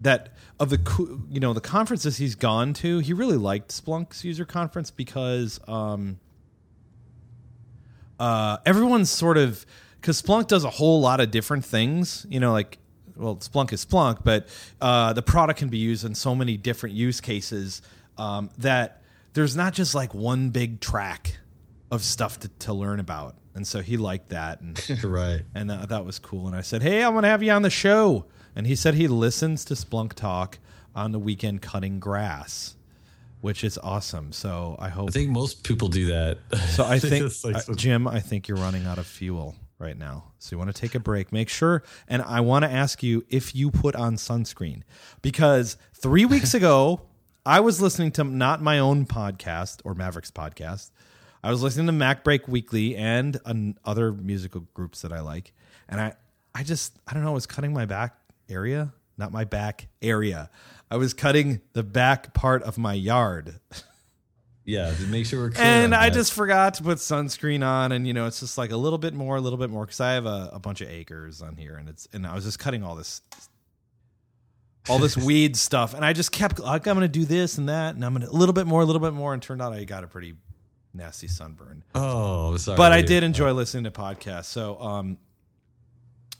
that 0.00 0.34
of 0.58 0.70
the 0.70 1.20
you 1.28 1.40
know 1.40 1.52
the 1.52 1.60
conferences 1.60 2.16
he's 2.16 2.34
gone 2.34 2.72
to, 2.74 2.98
he 2.98 3.12
really 3.12 3.36
liked 3.36 3.70
Splunk's 3.70 4.24
user 4.24 4.44
conference 4.44 4.90
because 4.90 5.60
um, 5.68 6.18
uh, 8.18 8.58
everyone's 8.64 9.10
sort 9.10 9.38
of 9.38 9.64
because 10.00 10.20
Splunk 10.20 10.46
does 10.46 10.64
a 10.64 10.70
whole 10.70 11.00
lot 11.00 11.20
of 11.20 11.30
different 11.30 11.64
things. 11.64 12.26
You 12.28 12.40
know, 12.40 12.52
like 12.52 12.78
well, 13.16 13.36
Splunk 13.36 13.72
is 13.72 13.84
Splunk, 13.84 14.18
but 14.24 14.48
uh, 14.80 15.12
the 15.12 15.22
product 15.22 15.58
can 15.58 15.68
be 15.68 15.78
used 15.78 16.04
in 16.04 16.14
so 16.14 16.34
many 16.34 16.56
different 16.56 16.94
use 16.94 17.20
cases 17.20 17.82
um, 18.16 18.50
that 18.58 19.02
there's 19.34 19.56
not 19.56 19.74
just 19.74 19.94
like 19.94 20.14
one 20.14 20.50
big 20.50 20.80
track 20.80 21.38
of 21.90 22.02
stuff 22.02 22.40
to, 22.40 22.48
to 22.48 22.72
learn 22.72 23.00
about. 23.00 23.36
And 23.54 23.66
so 23.66 23.80
he 23.80 23.96
liked 23.96 24.30
that, 24.30 24.60
and 24.60 25.04
right. 25.04 25.42
and 25.54 25.68
that, 25.70 25.88
that 25.88 26.04
was 26.04 26.18
cool. 26.18 26.46
And 26.46 26.56
I 26.56 26.60
said, 26.60 26.82
"Hey, 26.82 27.02
I'm 27.02 27.14
gonna 27.14 27.28
have 27.28 27.42
you 27.42 27.52
on 27.52 27.62
the 27.62 27.70
show." 27.70 28.26
And 28.54 28.66
he 28.66 28.74
said 28.74 28.94
he 28.94 29.08
listens 29.08 29.64
to 29.66 29.74
Splunk 29.74 30.14
Talk 30.14 30.58
on 30.94 31.12
the 31.12 31.18
weekend 31.18 31.62
cutting 31.62 32.00
grass, 32.00 32.76
which 33.40 33.62
is 33.64 33.78
awesome. 33.78 34.32
So 34.32 34.76
I 34.78 34.88
hope. 34.88 35.10
I 35.10 35.12
think 35.12 35.30
most 35.30 35.62
people 35.64 35.88
do 35.88 36.06
that. 36.06 36.38
So 36.70 36.84
I 36.84 36.98
think, 36.98 37.32
like 37.44 37.68
uh, 37.68 37.74
Jim, 37.74 38.06
I 38.06 38.20
think 38.20 38.48
you're 38.48 38.58
running 38.58 38.86
out 38.86 38.98
of 38.98 39.06
fuel 39.06 39.56
right 39.78 39.96
now. 39.96 40.32
So 40.38 40.54
you 40.54 40.58
want 40.58 40.74
to 40.74 40.80
take 40.80 40.94
a 40.94 41.00
break. 41.00 41.32
Make 41.32 41.48
sure, 41.48 41.82
and 42.08 42.22
I 42.22 42.40
want 42.40 42.64
to 42.64 42.70
ask 42.70 43.02
you 43.02 43.24
if 43.28 43.54
you 43.54 43.70
put 43.70 43.96
on 43.96 44.16
sunscreen 44.16 44.82
because 45.22 45.76
three 45.94 46.24
weeks 46.24 46.54
ago 46.54 47.02
I 47.44 47.60
was 47.60 47.80
listening 47.80 48.12
to 48.12 48.24
not 48.24 48.62
my 48.62 48.78
own 48.78 49.06
podcast 49.06 49.80
or 49.84 49.94
Mavericks 49.94 50.30
podcast. 50.30 50.90
I 51.42 51.50
was 51.50 51.62
listening 51.62 51.86
to 51.86 51.92
MacBreak 51.92 52.46
Weekly 52.46 52.94
and 52.94 53.40
an, 53.46 53.78
other 53.82 54.12
musical 54.12 54.66
groups 54.74 55.00
that 55.00 55.12
I 55.12 55.20
like, 55.20 55.54
and 55.88 55.98
I, 55.98 56.14
I 56.54 56.62
just, 56.62 56.98
I 57.08 57.14
don't 57.14 57.24
know, 57.24 57.30
I 57.30 57.34
was 57.34 57.46
cutting 57.46 57.72
my 57.72 57.86
back 57.86 58.19
area, 58.50 58.92
not 59.16 59.32
my 59.32 59.44
back 59.44 59.88
area. 60.02 60.50
I 60.90 60.96
was 60.96 61.14
cutting 61.14 61.60
the 61.72 61.82
back 61.82 62.34
part 62.34 62.62
of 62.64 62.76
my 62.76 62.94
yard. 62.94 63.60
yeah, 64.64 64.92
to 64.92 65.02
make 65.06 65.26
sure 65.26 65.40
we're 65.40 65.50
clear 65.50 65.64
and 65.64 65.94
I 65.94 66.10
just 66.10 66.32
forgot 66.32 66.74
to 66.74 66.82
put 66.82 66.98
sunscreen 66.98 67.64
on, 67.64 67.92
and 67.92 68.06
you 68.06 68.12
know, 68.12 68.26
it's 68.26 68.40
just 68.40 68.58
like 68.58 68.72
a 68.72 68.76
little 68.76 68.98
bit 68.98 69.14
more, 69.14 69.36
a 69.36 69.40
little 69.40 69.58
bit 69.58 69.70
more, 69.70 69.84
because 69.84 70.00
I 70.00 70.12
have 70.12 70.26
a, 70.26 70.50
a 70.52 70.58
bunch 70.58 70.80
of 70.80 70.88
acres 70.88 71.42
on 71.42 71.56
here, 71.56 71.76
and 71.76 71.88
it's 71.88 72.08
and 72.12 72.26
I 72.26 72.34
was 72.34 72.44
just 72.44 72.58
cutting 72.58 72.82
all 72.82 72.96
this, 72.96 73.22
all 74.88 74.98
this 74.98 75.16
weed 75.26 75.56
stuff, 75.56 75.94
and 75.94 76.04
I 76.04 76.12
just 76.12 76.32
kept 76.32 76.58
like 76.58 76.86
I'm 76.86 76.96
going 76.96 77.08
to 77.08 77.08
do 77.08 77.24
this 77.24 77.58
and 77.58 77.68
that, 77.68 77.94
and 77.94 78.04
I'm 78.04 78.14
going 78.14 78.26
to 78.26 78.30
a 78.30 78.36
little 78.36 78.52
bit 78.52 78.66
more, 78.66 78.82
a 78.82 78.84
little 78.84 79.00
bit 79.00 79.12
more, 79.12 79.32
and 79.32 79.42
turned 79.42 79.62
out 79.62 79.72
I 79.72 79.84
got 79.84 80.04
a 80.04 80.08
pretty 80.08 80.34
nasty 80.92 81.28
sunburn. 81.28 81.84
Oh, 81.94 82.56
sorry. 82.56 82.76
But 82.76 82.92
I 82.92 83.02
did 83.02 83.22
enjoy 83.22 83.52
listening 83.52 83.84
to 83.84 83.90
podcasts, 83.90 84.46
so 84.46 84.80
um, 84.80 85.18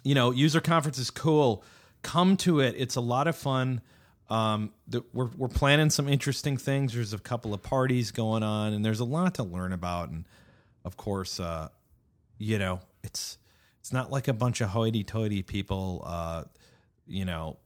you 0.03 0.15
know, 0.15 0.31
user 0.31 0.61
conference 0.61 0.99
is 0.99 1.11
cool. 1.11 1.65
Come 2.03 2.37
to 2.39 2.61
it; 2.61 2.75
it's 2.79 2.97
a 2.97 3.01
lot 3.01 3.29
of 3.29 3.37
fun. 3.37 3.81
Um, 4.29 4.73
the, 4.87 5.03
we're 5.13 5.29
we're 5.37 5.49
planning 5.49 5.91
some 5.91 6.09
interesting 6.09 6.57
things. 6.57 6.95
There's 6.95 7.13
a 7.13 7.19
couple 7.19 7.53
of 7.53 7.63
parties 7.63 8.11
going 8.13 8.43
on, 8.43 8.73
and 8.73 8.85
there's 8.85 9.01
a 9.01 9.05
lot 9.05 9.35
to 9.35 9.43
learn 9.43 9.73
about. 9.73 10.11
And 10.11 10.25
of 10.85 10.97
course, 10.97 11.41
uh, 11.41 11.69
you 12.39 12.59
know, 12.59 12.81
it's 13.03 13.39
it's 13.81 13.93
not 13.93 14.11
like 14.11 14.29
a 14.29 14.33
bunch 14.33 14.61
of 14.61 14.69
hoity-toity 14.71 15.43
people, 15.43 16.03
uh, 16.07 16.45
you 17.07 17.25
know, 17.25 17.59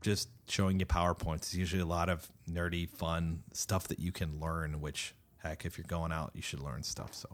just 0.00 0.28
showing 0.48 0.80
you 0.80 0.86
PowerPoints. 0.86 1.36
It's 1.36 1.54
usually 1.54 1.82
a 1.82 1.86
lot 1.86 2.08
of 2.08 2.26
nerdy, 2.50 2.88
fun 2.88 3.42
stuff 3.52 3.88
that 3.88 3.98
you 3.98 4.12
can 4.12 4.40
learn. 4.40 4.80
Which, 4.80 5.14
heck, 5.38 5.64
if 5.64 5.76
you're 5.76 5.84
going 5.86 6.12
out, 6.12 6.30
you 6.34 6.42
should 6.42 6.60
learn 6.60 6.82
stuff. 6.82 7.14
So. 7.14 7.28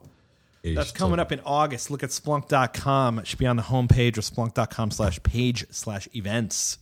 That's 0.72 0.92
coming 0.92 1.18
up 1.18 1.30
in 1.32 1.40
August. 1.44 1.90
Look 1.90 2.02
at 2.02 2.10
splunk.com. 2.10 3.18
It 3.18 3.26
should 3.26 3.38
be 3.38 3.46
on 3.46 3.56
the 3.56 3.62
homepage 3.62 4.16
or 4.16 4.22
splunk.com 4.22 4.90
slash 4.90 5.22
page 5.22 5.66
slash 5.70 6.08
events. 6.14 6.78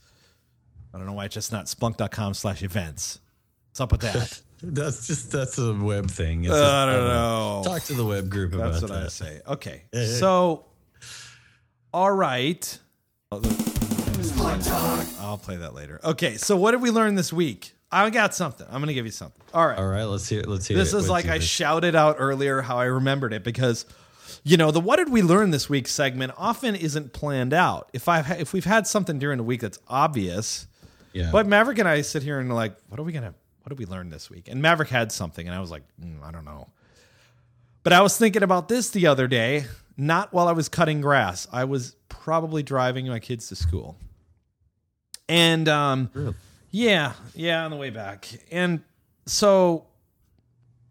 I 0.94 0.98
don't 0.98 1.06
know 1.06 1.14
why 1.14 1.24
it's 1.24 1.34
just 1.34 1.50
not 1.50 1.66
splunk.com 1.66 2.34
slash 2.34 2.62
events. 2.62 3.18
What's 3.70 3.80
up 3.80 3.92
with 3.92 4.02
that? 4.02 4.40
That's 4.64 5.08
just 5.08 5.32
that's 5.32 5.58
a 5.58 5.74
web 5.74 6.08
thing. 6.08 6.48
Uh, 6.48 6.54
I 6.54 6.86
don't 6.86 7.08
know. 7.08 7.62
Talk 7.64 7.82
to 7.84 7.94
the 7.94 8.04
web 8.04 8.30
group 8.30 8.54
about 8.54 8.70
That's 8.74 8.82
what 8.82 8.92
that. 8.92 9.06
I 9.06 9.08
say. 9.08 9.40
Okay. 9.44 9.82
So, 9.92 10.66
all 11.92 12.12
right. 12.12 12.78
I'll 13.32 13.40
play 15.42 15.56
that 15.56 15.74
later. 15.74 16.00
Okay. 16.04 16.36
So, 16.36 16.56
what 16.56 16.70
did 16.70 16.80
we 16.80 16.90
learn 16.92 17.16
this 17.16 17.32
week? 17.32 17.74
I 17.92 18.08
got 18.08 18.34
something. 18.34 18.66
I'm 18.68 18.76
going 18.80 18.88
to 18.88 18.94
give 18.94 19.04
you 19.04 19.12
something. 19.12 19.40
All 19.52 19.66
right. 19.66 19.78
All 19.78 19.86
right, 19.86 20.04
let's 20.04 20.26
hear. 20.28 20.42
Let's 20.42 20.66
hear. 20.66 20.78
This 20.78 20.94
it. 20.94 20.96
is 20.96 21.10
like 21.10 21.26
I 21.26 21.34
yours? 21.34 21.44
shouted 21.44 21.94
out 21.94 22.16
earlier 22.18 22.62
how 22.62 22.78
I 22.78 22.84
remembered 22.84 23.34
it 23.34 23.44
because 23.44 23.84
you 24.44 24.56
know 24.56 24.70
the 24.70 24.80
what 24.80 24.96
did 24.96 25.10
we 25.10 25.22
learn 25.22 25.50
this 25.50 25.68
week 25.68 25.86
segment 25.86 26.32
often 26.38 26.74
isn't 26.74 27.12
planned 27.12 27.52
out. 27.52 27.90
If 27.92 28.08
I 28.08 28.22
have 28.22 28.40
if 28.40 28.52
we've 28.54 28.64
had 28.64 28.86
something 28.86 29.18
during 29.18 29.36
the 29.36 29.44
week 29.44 29.60
that's 29.60 29.78
obvious, 29.88 30.66
yeah. 31.12 31.30
but 31.30 31.46
Maverick 31.46 31.78
and 31.78 31.88
I 31.88 32.00
sit 32.00 32.22
here 32.22 32.40
and 32.40 32.52
like, 32.52 32.74
what 32.88 32.98
are 32.98 33.02
we 33.02 33.12
gonna 33.12 33.34
what 33.62 33.68
did 33.68 33.78
we 33.78 33.86
learn 33.86 34.08
this 34.08 34.30
week? 34.30 34.48
And 34.48 34.62
Maverick 34.62 34.88
had 34.88 35.12
something, 35.12 35.46
and 35.46 35.54
I 35.54 35.60
was 35.60 35.70
like, 35.70 35.82
mm, 36.02 36.22
I 36.24 36.32
don't 36.32 36.44
know. 36.44 36.68
But 37.84 37.92
I 37.92 38.00
was 38.00 38.16
thinking 38.16 38.42
about 38.42 38.68
this 38.68 38.90
the 38.90 39.06
other 39.06 39.28
day, 39.28 39.66
not 39.96 40.32
while 40.32 40.48
I 40.48 40.52
was 40.52 40.68
cutting 40.68 41.00
grass. 41.00 41.46
I 41.52 41.64
was 41.64 41.94
probably 42.08 42.62
driving 42.62 43.06
my 43.06 43.18
kids 43.18 43.48
to 43.50 43.56
school, 43.56 43.96
and 45.28 45.68
um, 45.68 46.10
Really? 46.14 46.34
Yeah, 46.72 47.12
yeah, 47.34 47.64
on 47.64 47.70
the 47.70 47.76
way 47.76 47.90
back. 47.90 48.28
And 48.50 48.82
so 49.26 49.86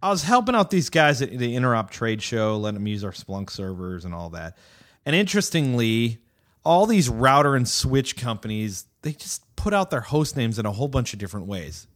I 0.02 0.10
was 0.10 0.24
helping 0.24 0.56
out 0.56 0.70
these 0.70 0.91
guys 0.91 1.22
at 1.22 1.32
the 1.32 1.56
Interop 1.56 1.89
trade 1.89 2.22
show, 2.22 2.56
letting 2.58 2.76
them 2.76 2.88
use 2.88 3.04
our 3.04 3.12
Splunk 3.12 3.50
servers 3.50 4.06
and 4.06 4.13
all 4.13 4.30
that. 4.30 4.58
And 5.06 5.15
interestingly, 5.15 6.20
all 6.63 6.86
these 6.86 7.10
router 7.10 7.56
and 7.56 7.67
switch 7.67 8.15
companies, 8.15 8.86
they 9.02 9.13
just 9.13 9.44
put 9.56 9.74
out 9.74 9.89
their 9.89 10.02
host 10.02 10.38
names 10.38 10.60
in 10.60 10.67
a 10.67 10.72
whole 10.72 10.88
bunch 10.88 11.13
of 11.13 11.20
different 11.20 11.48
ways. 11.48 11.88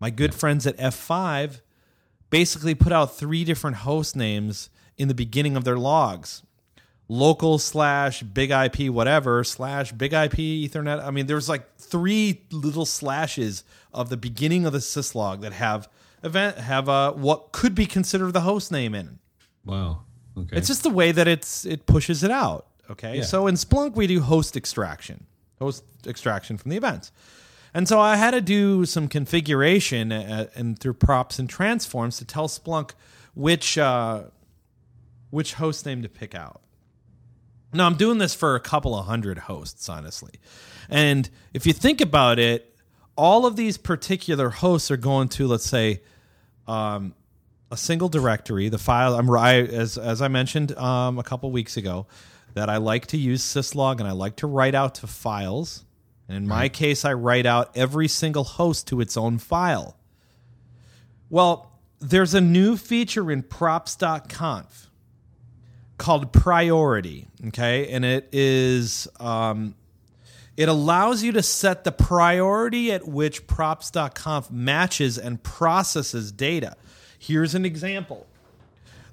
My 0.00 0.10
good 0.10 0.34
friends 0.34 0.66
at 0.66 0.76
F5 0.76 1.60
basically 2.30 2.74
put 2.74 2.92
out 2.92 3.16
three 3.16 3.44
different 3.44 3.78
host 3.78 4.16
names 4.16 4.70
in 4.98 5.06
the 5.06 5.14
beginning 5.14 5.56
of 5.56 5.62
their 5.62 5.76
logs 5.78 6.42
local 7.12 7.58
slash 7.58 8.22
big 8.22 8.52
IP 8.52 8.88
whatever 8.88 9.42
slash 9.42 9.90
big 9.90 10.12
IP 10.12 10.34
Ethernet. 10.34 11.04
I 11.04 11.10
mean, 11.10 11.26
there's 11.26 11.48
like 11.48 11.76
three 11.76 12.42
little 12.52 12.86
slashes 12.86 13.64
of 13.92 14.10
the 14.10 14.16
beginning 14.16 14.64
of 14.64 14.72
the 14.72 14.78
syslog 14.78 15.40
that 15.40 15.52
have 15.52 15.88
event 16.22 16.56
have 16.58 16.88
uh, 16.88 17.12
what 17.12 17.50
could 17.50 17.74
be 17.74 17.84
considered 17.84 18.32
the 18.32 18.42
host 18.42 18.70
name 18.70 18.94
in. 18.94 19.18
wow. 19.64 20.02
Okay. 20.38 20.56
It's 20.56 20.68
just 20.68 20.84
the 20.84 20.90
way 20.90 21.10
that 21.10 21.26
it's 21.26 21.66
it 21.66 21.86
pushes 21.86 22.22
it 22.22 22.30
out. 22.30 22.66
Okay, 22.88 23.16
Yeah. 23.16 23.22
so 23.24 23.48
in 23.48 23.56
Splunk 23.56 23.96
we 23.96 24.06
do 24.06 24.20
host 24.20 24.56
extraction, 24.56 25.26
host 25.58 25.82
extraction 26.06 26.56
from 26.56 26.70
the 26.70 26.76
events, 26.76 27.10
and 27.74 27.88
so 27.88 27.98
I 27.98 28.14
had 28.16 28.30
to 28.30 28.40
do 28.40 28.86
some 28.86 29.08
configuration 29.08 30.12
uh, 30.12 30.46
and 30.54 30.78
through 30.78 30.94
props 30.94 31.40
and 31.40 31.48
transforms 31.48 32.18
to 32.18 32.24
tell 32.24 32.46
Splunk 32.46 32.92
which 33.34 33.76
uh, 33.76 34.22
which 35.30 35.54
host 35.54 35.84
name 35.84 36.02
to 36.02 36.08
pick 36.08 36.34
out. 36.36 36.60
Now 37.72 37.86
I'm 37.86 37.94
doing 37.94 38.18
this 38.18 38.34
for 38.34 38.56
a 38.56 38.60
couple 38.60 38.98
of 38.98 39.06
hundred 39.06 39.38
hosts, 39.38 39.88
honestly, 39.88 40.32
and 40.88 41.28
if 41.54 41.66
you 41.66 41.72
think 41.72 42.00
about 42.00 42.38
it, 42.38 42.74
all 43.16 43.46
of 43.46 43.56
these 43.56 43.78
particular 43.78 44.50
hosts 44.50 44.90
are 44.90 44.96
going 44.96 45.28
to 45.28 45.46
let's 45.46 45.66
say 45.66 46.00
um, 46.66 47.14
a 47.70 47.76
single 47.76 48.08
directory. 48.08 48.68
The 48.68 48.78
file 48.78 49.14
I'm 49.14 49.30
I, 49.30 49.58
as 49.58 49.98
as 49.98 50.20
I 50.20 50.28
mentioned 50.28 50.76
um, 50.76 51.18
a 51.18 51.22
couple 51.22 51.50
weeks 51.52 51.76
ago 51.76 52.06
that 52.54 52.68
I 52.68 52.78
like 52.78 53.06
to 53.08 53.16
use 53.16 53.42
syslog 53.42 54.00
and 54.00 54.08
I 54.08 54.12
like 54.12 54.36
to 54.36 54.46
write 54.46 54.74
out 54.74 54.96
to 54.96 55.06
files. 55.06 55.84
And 56.28 56.36
in 56.36 56.46
my 56.46 56.68
case, 56.68 57.04
I 57.04 57.12
write 57.12 57.46
out 57.46 57.76
every 57.76 58.06
single 58.06 58.44
host 58.44 58.86
to 58.88 59.00
its 59.00 59.16
own 59.16 59.38
file. 59.38 59.96
Well, 61.28 61.72
there's 62.00 62.34
a 62.34 62.40
new 62.40 62.76
feature 62.76 63.30
in 63.30 63.42
props.conf 63.42 64.89
called 66.00 66.32
priority. 66.32 67.28
Okay, 67.48 67.92
and 67.92 68.04
it 68.04 68.28
is 68.32 69.06
um, 69.20 69.74
it 70.56 70.68
allows 70.68 71.22
you 71.22 71.32
to 71.32 71.42
set 71.42 71.84
the 71.84 71.92
priority 71.92 72.90
at 72.90 73.06
which 73.06 73.46
props.conf 73.46 74.50
matches 74.50 75.18
and 75.18 75.42
processes 75.42 76.32
data. 76.32 76.74
Here's 77.18 77.54
an 77.54 77.64
example. 77.64 78.26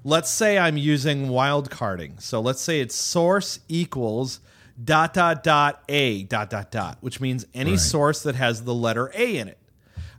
Let's 0.04 0.30
say 0.30 0.58
I'm 0.58 0.76
using 0.76 1.28
wildcarding. 1.28 2.22
So 2.22 2.40
let's 2.40 2.62
say 2.62 2.80
it's 2.80 2.94
source 2.94 3.60
equals 3.68 4.40
dot 4.82 5.12
dot 5.12 5.42
dot 5.42 5.82
a 5.88 6.22
dot 6.24 6.48
dot 6.50 6.70
dot, 6.70 6.98
which 7.00 7.20
means 7.20 7.44
any 7.52 7.72
Right. 7.72 7.80
source 7.80 8.22
that 8.22 8.34
has 8.34 8.64
the 8.64 8.74
letter 8.74 9.10
A 9.14 9.36
in 9.36 9.48
it. 9.48 9.58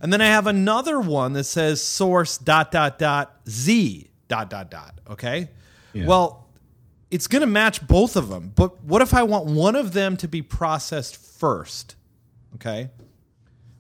And 0.02 0.14
then 0.14 0.22
I 0.22 0.28
have 0.28 0.48
another 0.48 1.00
one 1.00 1.34
that 1.34 1.46
says 1.46 1.82
source 1.82 2.38
dot 2.38 2.72
dot 2.72 3.00
dot 3.00 3.36
z 3.50 4.10
dot 4.28 4.50
dot 4.50 4.70
dot. 4.70 5.00
Okay. 5.10 5.50
Yeah. 5.94 6.06
Well, 6.06 6.46
it's 7.12 7.28
going 7.28 7.42
to 7.42 7.48
match 7.48 7.86
both 7.88 8.16
of 8.16 8.30
them. 8.30 8.52
But 8.56 8.84
what 8.84 9.02
if 9.02 9.14
I 9.14 9.24
want 9.24 9.46
one 9.46 9.76
of 9.76 9.94
them 9.94 10.18
to 10.18 10.28
be 10.28 10.42
processed 10.42 11.16
first? 11.18 11.96
Okay. 12.56 12.90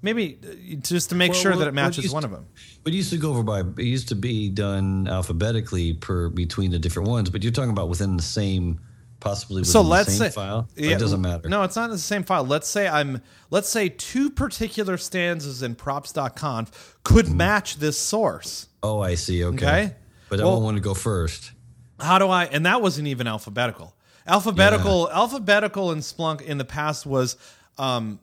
Maybe 0.01 0.39
uh, 0.43 0.75
just 0.81 1.09
to 1.09 1.15
make 1.15 1.31
Well, 1.33 1.41
sure 1.41 1.51
what- 1.51 1.59
that 1.59 1.67
it 1.67 1.73
matches 1.73 2.05
used 2.05 2.13
one 2.13 2.23
of 2.23 2.31
them. 2.31 2.45
But 2.83 2.93
it 2.93 2.95
used 2.95 3.09
to 3.11 3.17
go 3.17 3.31
over 3.31 3.43
by. 3.43 3.59
It 3.59 3.79
used 3.85 4.07
to 4.09 4.15
be 4.15 4.49
done 4.49 5.07
alphabetically 5.09 5.93
per 5.93 6.29
between 6.29 6.71
the 6.71 6.79
different 6.79 7.09
ones. 7.09 7.29
But 7.29 7.43
you're 7.43 7.51
talking 7.51 7.71
about 7.71 7.89
within 7.89 8.15
the 8.15 8.23
same 8.23 8.79
possibly 9.19 9.59
within 9.59 9.71
so 9.73 9.81
let's 9.81 10.07
same 10.13 10.17
say 10.17 10.29
file? 10.29 10.59
Or 10.77 10.83
it 10.85 10.97
doesn't 10.97 11.19
matter. 11.19 11.49
No, 11.49 11.63
it's 11.63 11.75
not 11.75 11.85
in 11.85 11.91
the 11.91 11.97
same 11.97 12.23
file. 12.23 12.45
Let's 12.45 12.69
say 12.69 12.87
I'm 12.87 13.21
let's 13.49 13.67
say 13.67 13.89
two 13.89 14.29
particular 14.29 14.95
stanzas 14.95 15.61
in 15.61 15.75
props.conf 15.75 16.97
could 17.03 17.27
Hmm. 17.27 17.35
match 17.37 17.75
this 17.75 17.99
source. 17.99 18.67
Oh, 18.81 19.01
I 19.01 19.15
see. 19.15 19.43
Okay. 19.43 19.65
Okay. 19.67 19.95
But 20.29 20.39
I 20.39 20.43
Well- 20.43 20.53
won't 20.53 20.63
want 20.63 20.77
to 20.77 20.81
go 20.81 20.93
first. 20.93 21.51
How 21.99 22.19
do 22.19 22.27
I 22.29 22.45
and 22.45 22.65
that 22.65 22.81
wasn't 22.81 23.07
even 23.07 23.27
alphabetical. 23.27 23.95
Alphabetical 24.27 25.09
alphabetical 25.11 25.91
in 25.91 25.99
Splunk 25.99 26.41
in 26.41 26.57
the 26.57 26.65
past 26.65 27.05
was 27.05 27.35
um 27.77 28.19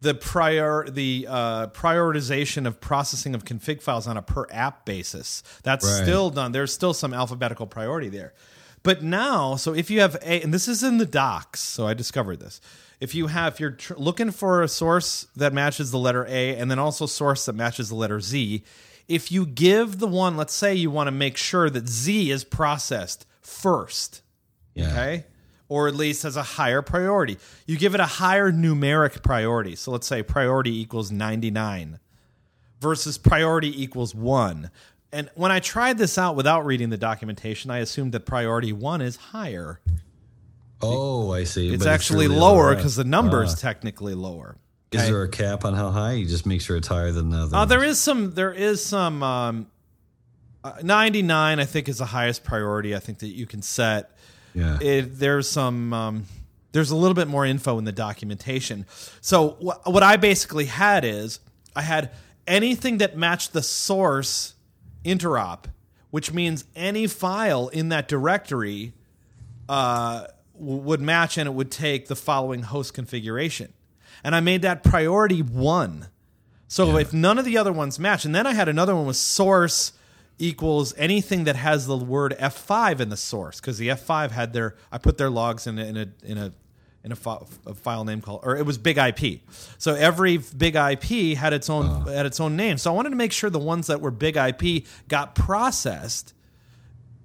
the 0.00 0.14
prior 0.14 0.88
the 0.88 1.26
uh, 1.28 1.66
prioritization 1.68 2.66
of 2.66 2.80
processing 2.80 3.34
of 3.34 3.44
config 3.44 3.82
files 3.82 4.06
on 4.06 4.16
a 4.16 4.22
per 4.22 4.46
app 4.50 4.84
basis. 4.84 5.42
That's 5.64 5.84
Right. 5.84 6.04
still 6.04 6.30
done. 6.30 6.52
There's 6.52 6.72
still 6.72 6.94
some 6.94 7.12
alphabetical 7.12 7.66
priority 7.66 8.08
there. 8.08 8.32
But 8.84 9.02
now, 9.02 9.56
so 9.56 9.74
if 9.74 9.90
you 9.90 10.00
have 10.00 10.14
a, 10.22 10.40
and 10.42 10.54
this 10.54 10.68
is 10.68 10.84
in 10.84 10.98
the 10.98 11.04
docs, 11.06 11.58
so 11.60 11.86
I 11.88 11.94
discovered 11.94 12.38
this. 12.38 12.60
If 13.00 13.12
you 13.14 13.26
have, 13.26 13.54
if 13.54 13.60
you're 13.60 13.72
tr- 13.72 13.94
looking 13.96 14.30
for 14.30 14.62
a 14.62 14.68
source 14.68 15.26
that 15.34 15.52
matches 15.52 15.90
the 15.90 15.98
letter 15.98 16.24
A, 16.28 16.56
and 16.56 16.70
then 16.70 16.78
also 16.78 17.06
source 17.06 17.46
that 17.46 17.54
matches 17.54 17.88
the 17.88 17.96
letter 17.96 18.20
Z, 18.20 18.62
if 19.08 19.32
you 19.32 19.46
give 19.46 19.98
the 19.98 20.06
one, 20.06 20.36
let's 20.36 20.52
say 20.54 20.74
you 20.74 20.90
want 20.90 21.06
to 21.08 21.12
make 21.12 21.36
sure 21.36 21.70
that 21.70 21.88
Z 21.88 22.30
is 22.30 22.44
processed 22.44 23.26
first, 23.40 24.22
Yeah. 24.74 24.90
okay, 24.92 25.24
or 25.68 25.88
at 25.88 25.94
least 25.94 26.22
has 26.24 26.36
a 26.36 26.42
higher 26.42 26.82
priority, 26.82 27.38
you 27.66 27.76
give 27.78 27.94
it 27.94 28.00
a 28.00 28.06
higher 28.06 28.52
numeric 28.52 29.22
priority. 29.22 29.74
So 29.76 29.90
let's 29.90 30.06
say 30.06 30.22
priority 30.22 30.78
equals 30.80 31.10
99 31.10 31.98
versus 32.80 33.18
priority 33.18 33.82
equals 33.82 34.14
one. 34.14 34.70
And 35.10 35.30
when 35.34 35.50
I 35.50 35.60
tried 35.60 35.96
this 35.98 36.18
out 36.18 36.36
without 36.36 36.66
reading 36.66 36.90
the 36.90 36.98
documentation, 36.98 37.70
I 37.70 37.78
assumed 37.78 38.12
that 38.12 38.26
priority 38.26 38.72
one 38.74 39.00
is 39.00 39.16
higher. 39.16 39.80
Oh, 40.82 41.32
I 41.32 41.44
see. 41.44 41.72
It's 41.74 41.82
But 41.84 41.90
actually 41.90 42.28
really 42.28 42.38
lower 42.40 42.76
because 42.76 42.94
the 42.96 43.04
number 43.04 43.42
is 43.42 43.52
Ah. 43.54 43.56
technically 43.56 44.14
lower. 44.14 44.56
Is 44.92 45.06
there 45.08 45.22
a 45.22 45.28
cap 45.28 45.64
on 45.64 45.74
how 45.74 45.90
high? 45.90 46.12
You 46.12 46.26
just 46.26 46.46
make 46.46 46.60
sure 46.62 46.76
it's 46.76 46.88
higher 46.88 47.12
than 47.12 47.30
the 47.30 47.38
other. 47.38 47.56
Uh, 47.56 47.64
there 47.66 47.84
is 47.84 48.00
some. 48.00 48.32
There 48.34 48.52
is 48.52 48.84
some. 48.84 49.22
Um, 49.22 49.66
uh, 50.64 50.72
Ninety 50.82 51.22
nine, 51.22 51.60
I 51.60 51.64
think, 51.64 51.88
is 51.88 51.98
the 51.98 52.06
highest 52.06 52.42
priority. 52.42 52.96
I 52.96 52.98
think 52.98 53.18
that 53.18 53.28
you 53.28 53.46
can 53.46 53.62
set. 53.62 54.16
Yeah. 54.54 54.78
It, 54.80 55.18
there's 55.18 55.48
some. 55.48 55.92
Um, 55.92 56.24
there's 56.72 56.90
a 56.90 56.96
little 56.96 57.14
bit 57.14 57.28
more 57.28 57.44
info 57.46 57.78
in 57.78 57.84
the 57.84 57.92
documentation. 57.92 58.86
So 59.20 59.50
wh- 59.60 59.86
what 59.88 60.02
I 60.02 60.16
basically 60.16 60.66
had 60.66 61.04
is 61.04 61.40
I 61.76 61.82
had 61.82 62.10
anything 62.46 62.98
that 62.98 63.16
matched 63.16 63.52
the 63.52 63.62
source 63.62 64.54
interop, 65.04 65.64
which 66.10 66.32
means 66.32 66.64
any 66.76 67.06
file 67.06 67.68
in 67.68 67.88
that 67.90 68.08
directory 68.08 68.92
uh, 69.68 70.26
w- 70.58 70.76
would 70.78 71.00
match 71.00 71.38
and 71.38 71.46
it 71.46 71.52
would 71.52 71.70
take 71.70 72.08
the 72.08 72.16
following 72.16 72.62
host 72.62 72.94
configuration. 72.94 73.72
And 74.24 74.34
I 74.34 74.40
made 74.40 74.62
that 74.62 74.82
priority 74.82 75.42
one. 75.42 76.08
So 76.66 76.96
if 76.98 77.12
none 77.12 77.38
of 77.38 77.44
the 77.44 77.56
other 77.56 77.72
ones 77.72 77.98
match, 77.98 78.24
and 78.24 78.34
then 78.34 78.46
I 78.46 78.52
had 78.52 78.68
another 78.68 78.94
one 78.94 79.06
with 79.06 79.16
source 79.16 79.92
equals 80.38 80.94
anything 80.96 81.44
that 81.44 81.56
has 81.56 81.86
the 81.86 81.96
word 81.96 82.36
F5 82.38 83.00
in 83.00 83.08
the 83.08 83.16
source, 83.16 83.60
because 83.60 83.78
the 83.78 83.88
F5 83.88 84.30
had 84.30 84.52
their, 84.52 84.76
I 84.92 84.98
put 84.98 85.16
their 85.18 85.30
logs 85.30 85.66
in 85.66 85.78
a, 85.78 85.84
in 85.84 85.96
a, 85.96 86.08
in 86.22 86.38
a, 86.38 86.52
in 87.04 87.12
a, 87.12 87.16
fi- 87.16 87.42
a 87.64 87.74
file 87.74 88.04
name 88.04 88.20
called, 88.20 88.40
or 88.42 88.56
it 88.56 88.66
was 88.66 88.76
Big 88.76 88.98
IP. 88.98 89.40
So 89.78 89.94
every 89.94 90.36
Big 90.36 90.76
IP 90.76 91.36
had 91.36 91.54
its 91.54 91.70
own 91.70 91.86
uh. 91.86 92.12
had 92.12 92.26
its 92.26 92.38
own 92.38 92.54
name. 92.54 92.76
So 92.76 92.92
I 92.92 92.94
wanted 92.94 93.10
to 93.10 93.16
make 93.16 93.32
sure 93.32 93.48
the 93.48 93.58
ones 93.58 93.86
that 93.86 94.00
were 94.00 94.10
Big 94.10 94.36
IP 94.36 94.84
got 95.08 95.34
processed 95.34 96.34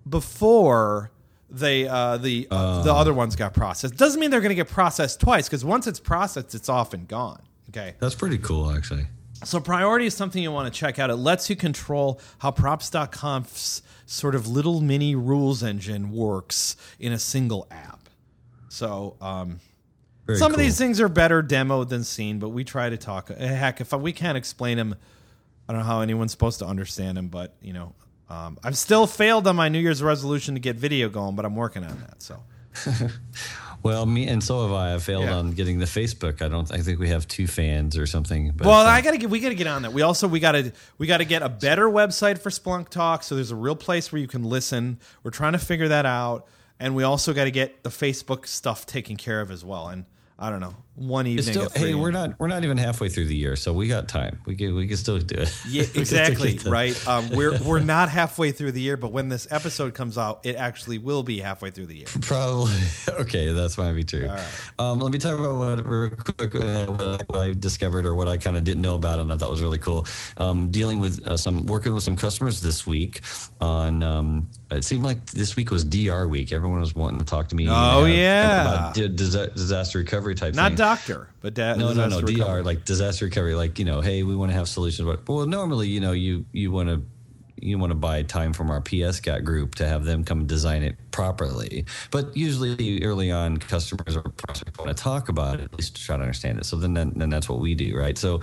before 0.08 1.12
they 1.54 1.88
uh, 1.88 2.18
the 2.18 2.48
the 2.50 2.94
other 2.94 3.14
ones 3.14 3.36
got 3.36 3.54
processed. 3.54 3.96
Doesn't 3.96 4.20
mean 4.20 4.32
they're 4.32 4.42
going 4.42 4.50
to 4.50 4.56
get 4.56 4.70
processed 4.70 5.20
twice 5.22 5.48
because 5.48 5.64
once 5.64 5.88
it's 5.88 6.00
processed, 6.00 6.56
it's 6.56 6.68
off 6.68 6.94
and 6.94 7.08
gone. 7.08 7.42
Okay. 7.70 7.96
That's 8.00 8.16
pretty 8.16 8.38
cool, 8.40 8.72
actually. 8.72 9.06
So 9.44 9.60
priority 9.60 10.06
is 10.06 10.16
something 10.16 10.42
you 10.42 10.52
want 10.52 10.74
to 10.74 10.80
check 10.80 11.00
out. 11.00 11.10
It 11.10 11.16
lets 11.16 11.50
you 11.50 11.56
control 11.56 12.20
how 12.40 12.52
props.conf's 12.52 13.82
sort 14.06 14.36
of 14.36 14.48
little 14.48 14.80
mini 14.82 15.16
rules 15.16 15.64
engine 15.64 16.12
works 16.12 16.76
in 17.00 17.12
a 17.12 17.20
single 17.20 17.68
app. 17.72 18.10
So 18.70 19.18
um, 19.22 19.60
some 20.36 20.54
of 20.54 20.60
these 20.60 20.78
things 20.78 21.02
are 21.02 21.10
better 21.10 21.44
demoed 21.44 21.90
than 21.90 22.04
seen, 22.04 22.40
but 22.40 22.50
we 22.50 22.64
try 22.64 22.90
to 22.90 22.98
talk. 22.98 23.30
eh, 23.36 23.48
Heck, 23.48 23.82
if 23.82 23.92
we 23.94 24.14
can't 24.14 24.38
explain 24.38 24.78
them, 24.78 24.96
I 25.68 25.74
don't 25.74 25.82
know 25.82 25.88
how 25.88 26.02
anyone's 26.02 26.32
supposed 26.32 26.60
to 26.60 26.66
understand 26.66 27.18
them. 27.18 27.28
But 27.28 27.54
you 27.62 27.74
know, 27.74 27.94
um, 28.34 28.58
I've 28.64 28.78
still 28.78 29.06
failed 29.08 29.48
on 29.48 29.56
my 29.56 29.70
New 29.70 29.80
Year's 29.80 30.02
resolution 30.02 30.54
to 30.56 30.60
get 30.60 30.76
video 30.78 31.10
going, 31.10 31.36
but 31.36 31.46
I'm 31.46 31.56
working 31.56 31.84
on 31.84 32.00
that. 32.02 32.22
So 32.22 32.40
Well, 33.84 34.06
me 34.06 34.28
and 34.28 34.42
so 34.42 34.62
have 34.64 34.72
I. 34.72 34.96
I 34.96 34.98
failed 35.00 35.26
Yeah. 35.26 35.36
on 35.36 35.52
getting 35.52 35.78
the 35.80 35.86
Facebook. 35.86 36.42
I 36.42 36.48
don't. 36.48 36.72
I 36.72 36.78
think 36.78 37.00
we 37.00 37.10
have 37.10 37.28
two 37.28 37.48
fans 37.48 37.98
or 37.98 38.06
something. 38.06 38.52
But, 38.56 38.66
Well, 38.66 38.86
I 38.86 39.02
gotta 39.02 39.18
get 39.18 39.30
we 39.30 39.42
gotta 39.42 39.56
get 39.56 39.68
on 39.68 39.82
that. 39.82 39.92
We 39.92 40.02
also 40.04 40.26
we 40.28 40.40
gotta 40.40 40.72
we 40.98 41.06
gotta 41.06 41.26
get 41.26 41.42
a 41.42 41.50
better 41.50 41.88
website 41.90 42.38
for 42.40 42.50
Splunk 42.50 42.88
Talk. 42.90 43.24
So 43.24 43.36
there's 43.36 43.52
a 43.52 43.56
real 43.58 43.76
place 43.76 44.10
where 44.12 44.22
you 44.22 44.28
can 44.28 44.44
listen. 44.46 45.00
We're 45.24 45.32
trying 45.32 45.52
to 45.52 45.60
figure 45.60 45.90
that 45.90 46.06
out, 46.06 46.48
and 46.80 46.96
we 46.96 47.04
also 47.04 47.34
got 47.34 47.44
to 47.44 47.52
get 47.52 47.84
the 47.84 47.90
Facebook 47.90 48.48
stuff 48.48 48.86
taken 48.86 49.18
care 49.18 49.42
of 49.42 49.52
as 49.52 49.66
well. 49.66 49.90
And 49.90 50.06
I 50.40 50.50
don't 50.50 50.62
know, 50.62 50.76
one 50.96 51.26
evening. 51.26 51.44
still, 51.44 51.64
at 51.64 51.72
3 51.72 51.90
hey, 51.90 51.96
we're 51.96 52.12
not. 52.12 52.40
We're 52.40 52.48
not 52.48 52.64
even 52.64 52.78
halfway 52.78 53.10
through 53.10 53.26
the 53.26 53.36
year, 53.36 53.56
so 53.56 53.74
we 53.74 53.88
got 53.88 54.08
time. 54.08 54.40
We 54.46 54.56
can. 54.56 54.76
We 54.76 54.88
can 54.88 54.98
still 54.98 55.18
do 55.20 55.36
it. 55.42 55.54
Yeah, 55.68 55.84
exactly 55.96 56.36
still 56.36 56.54
get 56.58 56.64
done. 56.66 56.74
right. 56.74 57.08
Um, 57.08 57.30
we're 57.32 57.58
we're 57.66 57.80
not 57.80 58.10
halfway 58.10 58.52
through 58.52 58.74
the 58.74 58.82
year, 58.82 58.98
but 58.98 59.12
when 59.12 59.30
this 59.30 59.48
episode 59.50 59.94
comes 59.96 60.18
out, 60.18 60.42
it 60.44 60.56
actually 60.56 61.00
will 61.00 61.24
be 61.24 61.40
halfway 61.40 61.72
through 61.72 61.88
the 61.88 61.98
year. 61.98 62.08
Probably. 62.22 62.74
Okay, 63.14 63.54
that's 63.54 63.78
might 63.78 63.94
be 63.94 64.04
true. 64.04 64.30
Um, 64.80 65.00
let 65.00 65.12
me 65.12 65.20
talk 65.20 65.38
about 65.38 65.56
what, 65.56 65.86
real 65.88 66.10
quick, 66.10 66.56
uh, 66.56 66.86
what, 66.88 67.02
I, 67.02 67.24
what 67.28 67.40
I 67.40 67.54
discovered 67.54 68.06
or 68.06 68.16
what 68.16 68.28
I 68.28 68.38
kind 68.38 68.58
of 68.58 68.64
didn't 68.64 68.82
know 68.82 68.96
about, 68.96 69.20
and 69.20 69.32
I 69.32 69.38
thought 69.38 69.52
was 69.52 69.62
really 69.62 69.78
cool. 69.78 70.08
Um, 70.38 70.72
dealing 70.72 71.00
with 71.00 71.26
uh, 71.28 71.38
some, 71.38 71.66
working 71.68 71.94
with 71.94 72.04
some 72.04 72.16
customers 72.16 72.62
this 72.62 72.88
week 72.88 73.22
on. 73.62 74.02
Um, 74.04 74.50
it 74.72 74.84
seemed 74.84 75.04
like 75.04 75.24
this 75.28 75.56
week 75.56 75.70
was 75.70 75.86
DR 75.86 76.28
week. 76.28 76.52
Everyone 76.52 76.80
was 76.80 76.96
wanting 76.96 77.20
to 77.20 77.26
talk 77.26 77.48
to 77.50 77.56
me. 77.56 77.68
Oh, 77.70 78.06
yeah. 78.06 78.62
about 78.62 78.96
di- 78.96 79.08
disaster 79.10 80.00
recovery 80.00 80.34
type. 80.36 80.56
Not 80.56 80.70
thing. 80.72 80.78
Doctor, 80.84 81.30
but 81.42 81.54
da- 81.54 81.76
No, 81.76 81.94
no, 81.94 82.08
no. 82.08 82.22
DR 82.22 82.64
like 82.64 82.86
disaster 82.86 83.26
recovery. 83.26 83.56
Like 83.56 83.80
you 83.80 83.86
know, 83.86 84.02
hey, 84.02 84.24
we 84.24 84.36
want 84.36 84.52
to 84.52 84.58
have 84.58 84.68
solutions. 84.68 85.08
But 85.08 85.28
well, 85.28 85.46
normally, 85.46 85.88
you 85.88 86.00
know, 86.00 86.12
you 86.12 86.46
you 86.52 86.72
want 86.72 86.90
to 86.90 87.02
you 87.64 87.78
want 87.78 87.92
to 87.92 87.96
buy 87.96 88.24
time 88.24 88.52
from 88.52 88.70
our 88.70 88.82
PSCAT 88.82 89.44
group 89.44 89.76
to 89.76 89.88
have 89.88 90.04
them 90.04 90.24
come 90.24 90.46
design 90.46 90.84
it 90.84 90.96
properly. 91.12 91.86
But 92.12 92.36
usually, 92.36 93.02
early 93.04 93.32
on, 93.32 93.58
customers 93.58 94.18
or 94.18 94.24
prospects 94.24 94.78
want 94.78 94.96
to 94.96 95.02
talk 95.02 95.30
about 95.30 95.60
it 95.60 95.64
at 95.66 95.78
least 95.78 95.96
to 95.96 96.04
try 96.04 96.18
to 96.18 96.24
understand 96.24 96.60
it. 96.60 96.66
So 96.66 96.76
then, 96.76 96.94
then, 96.94 97.14
then 97.16 97.30
that's 97.30 97.48
what 97.48 97.60
we 97.60 97.74
do, 97.76 97.96
right? 97.98 98.18
So, 98.18 98.42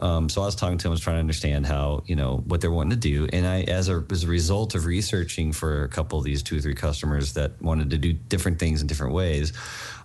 um, 0.00 0.28
so 0.28 0.42
I 0.42 0.46
was 0.46 0.54
talking 0.54 0.78
to 0.78 0.82
them, 0.84 0.90
I 0.90 0.94
was 0.94 1.00
trying 1.00 1.16
to 1.16 1.20
understand 1.20 1.66
how 1.66 2.02
you 2.06 2.16
know 2.16 2.42
what 2.46 2.60
they're 2.60 2.72
wanting 2.72 2.90
to 2.90 2.96
do, 2.96 3.28
and 3.32 3.46
I, 3.46 3.62
as 3.62 3.88
a 3.88 4.04
as 4.10 4.24
a 4.24 4.28
result 4.28 4.74
of 4.74 4.86
researching 4.86 5.52
for 5.52 5.84
a 5.84 5.88
couple 5.88 6.18
of 6.18 6.24
these 6.24 6.42
two 6.42 6.56
or 6.56 6.60
three 6.60 6.74
customers 6.74 7.34
that 7.34 7.60
wanted 7.60 7.90
to 7.90 7.98
do 7.98 8.12
different 8.14 8.58
things 8.58 8.80
in 8.80 8.86
different 8.86 9.12
ways. 9.12 9.52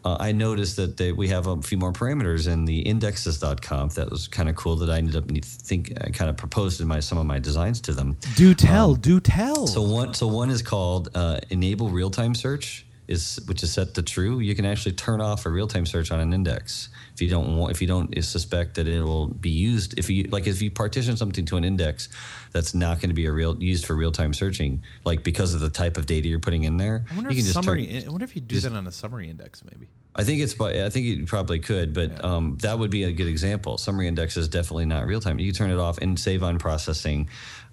Uh, 0.08 0.16
I 0.22 0.32
noticed 0.32 0.78
that 0.78 0.96
they, 0.96 1.12
we 1.12 1.28
have 1.28 1.48
a 1.48 1.62
few 1.62 1.78
more 1.78 1.92
parameters 1.92 2.48
in 2.48 2.64
the 2.64 2.80
indexes.conf. 2.80 3.96
That 3.96 4.10
was 4.10 4.30
kind 4.30 4.48
of 4.48 4.56
cool 4.56 4.78
that 4.78 4.90
I 4.90 4.98
ended 5.00 5.18
up 5.18 5.30
think 5.44 5.92
I 6.00 6.12
kind 6.12 6.30
of 6.30 6.38
proposed 6.38 6.80
in 6.80 6.88
my 6.88 7.02
some 7.02 7.18
of 7.18 7.26
my 7.26 7.40
designs 7.40 7.82
to 7.82 7.94
them. 7.94 8.16
Do 8.36 8.54
tell, 8.54 8.96
do 8.96 9.20
tell. 9.20 9.68
So 9.68 9.82
one 9.82 10.14
so 10.14 10.28
one 10.28 10.50
is 10.50 10.62
called 10.62 11.10
uh, 11.14 11.42
enable 11.50 11.90
real 11.90 12.10
time 12.10 12.36
search 12.36 12.86
is 13.08 13.40
which 13.48 13.64
is 13.64 13.72
set 13.72 13.94
to 13.96 14.02
true. 14.02 14.40
You 14.40 14.54
can 14.56 14.66
actually 14.66 14.92
turn 14.94 15.22
off 15.22 15.46
a 15.46 15.50
real 15.50 15.68
time 15.68 15.86
search 15.86 16.12
on 16.12 16.20
an 16.20 16.34
index 16.34 16.90
if 17.14 17.22
you 17.22 17.30
don't 17.30 17.56
want 17.58 17.72
if 17.72 17.82
you 17.82 17.88
don't 17.88 18.24
suspect 18.24 18.76
that 18.76 18.88
it 18.88 19.02
will 19.02 19.28
be 19.28 19.50
used 19.50 19.98
if 19.98 20.10
you 20.10 20.24
like 20.26 20.46
if 20.48 20.62
you 20.62 20.70
partition 20.70 21.16
something 21.18 21.46
to 21.46 21.58
an 21.58 21.64
index 21.64 22.10
that's 22.52 22.74
not 22.74 23.00
going 23.00 23.10
to 23.10 23.16
be 23.16 23.26
a 23.26 23.32
real 23.32 23.62
used 23.64 23.86
for 23.86 23.96
real 23.96 24.12
time 24.12 24.34
searching 24.34 24.84
like 25.06 25.24
because 25.24 25.54
of 25.54 25.60
the 25.62 25.70
type 25.70 25.98
of 25.98 26.06
data 26.06 26.28
you're 26.28 26.40
putting 26.40 26.64
in 26.64 26.78
there. 26.78 27.06
I 27.10 27.16
wonder 27.16 27.32
you 27.32 27.40
if 27.40 27.46
can 27.46 27.54
just 27.54 27.64
turn- 27.66 28.06
I 28.08 28.10
wonder 28.10 28.26
if 28.26 28.36
you 28.36 28.42
do 28.42 28.60
that 28.60 28.74
on 28.74 28.88
a 28.88 28.92
summary 28.92 29.30
index, 29.30 29.64
maybe. 29.64 29.88
I 30.20 30.24
think 30.24 30.42
it's, 30.42 30.56
by- 30.56 30.84
I 30.84 30.90
think 30.90 31.06
you 31.06 31.26
probably 31.28 31.60
could, 31.60 31.94
but 31.94 32.24
um, 32.26 32.58
that 32.62 32.80
would 32.80 32.90
be 32.90 33.04
a 33.04 33.12
good 33.12 33.28
example. 33.28 33.78
Summary 33.78 34.08
index 34.08 34.36
is 34.36 34.48
definitely 34.48 34.86
not 34.86 35.06
real 35.06 35.22
time. 35.22 35.38
You 35.38 35.46
can 35.52 35.56
turn 35.56 35.70
it 35.70 35.78
off 35.78 36.00
and 36.00 36.20
save 36.20 36.42
on 36.42 36.58
processing, 36.58 37.30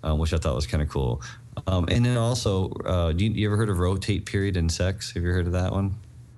uh, 0.06 0.14
which 0.14 0.34
I 0.34 0.36
thought 0.36 0.54
was 0.54 0.66
kind 0.66 0.82
of 0.82 0.90
cool. 0.90 1.22
Um, 1.66 1.86
and 1.90 2.04
then 2.04 2.16
also, 2.16 2.70
uh, 2.84 3.12
do 3.12 3.24
you, 3.24 3.30
you 3.30 3.46
ever 3.48 3.56
heard 3.56 3.68
of 3.70 3.78
rotate 3.78 4.26
period 4.26 4.56
in 4.56 4.68
sex? 4.68 5.12
Have 5.12 5.22
you 5.22 5.30
heard 5.30 5.46
of 5.46 5.52
that 5.52 5.72
one? 5.72 5.94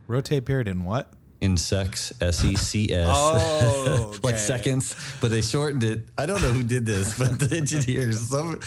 Rotate 0.06 0.44
period 0.44 0.68
in 0.68 0.84
what? 0.84 1.12
In 1.40 1.56
sex, 1.58 2.14
S 2.20 2.42
E 2.44 2.54
C 2.54 2.92
S. 2.92 3.08
Oh, 3.10 4.14
like 4.22 4.38
seconds, 4.38 4.96
but 5.20 5.30
they 5.30 5.42
shortened 5.42 5.84
it. 5.84 6.06
I 6.16 6.24
don't 6.24 6.40
know 6.40 6.48
who 6.50 6.62
did 6.62 6.86
this, 6.86 7.18
but 7.18 7.38
the 7.38 7.54
engineers, 7.56 8.20
some, 8.20 8.58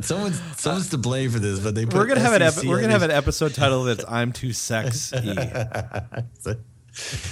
someone's, 0.00 0.40
someone's 0.56 0.88
to 0.90 0.98
blame 0.98 1.30
for 1.30 1.38
this. 1.38 1.58
But 1.60 1.74
they 1.74 1.84
put 1.84 1.94
We're 1.94 2.06
gonna 2.06 2.20
have 2.20 2.32
an 2.32 2.40
ep- 2.42 2.54
SEC 2.54 2.64
we're 2.64 2.80
gonna 2.80 2.92
have 2.94 3.02
an 3.02 3.10
episode 3.10 3.52
title 3.54 3.84
that's 3.84 4.04
"I'm 4.08 4.32
Too 4.32 4.52
Sexy." 4.54 5.16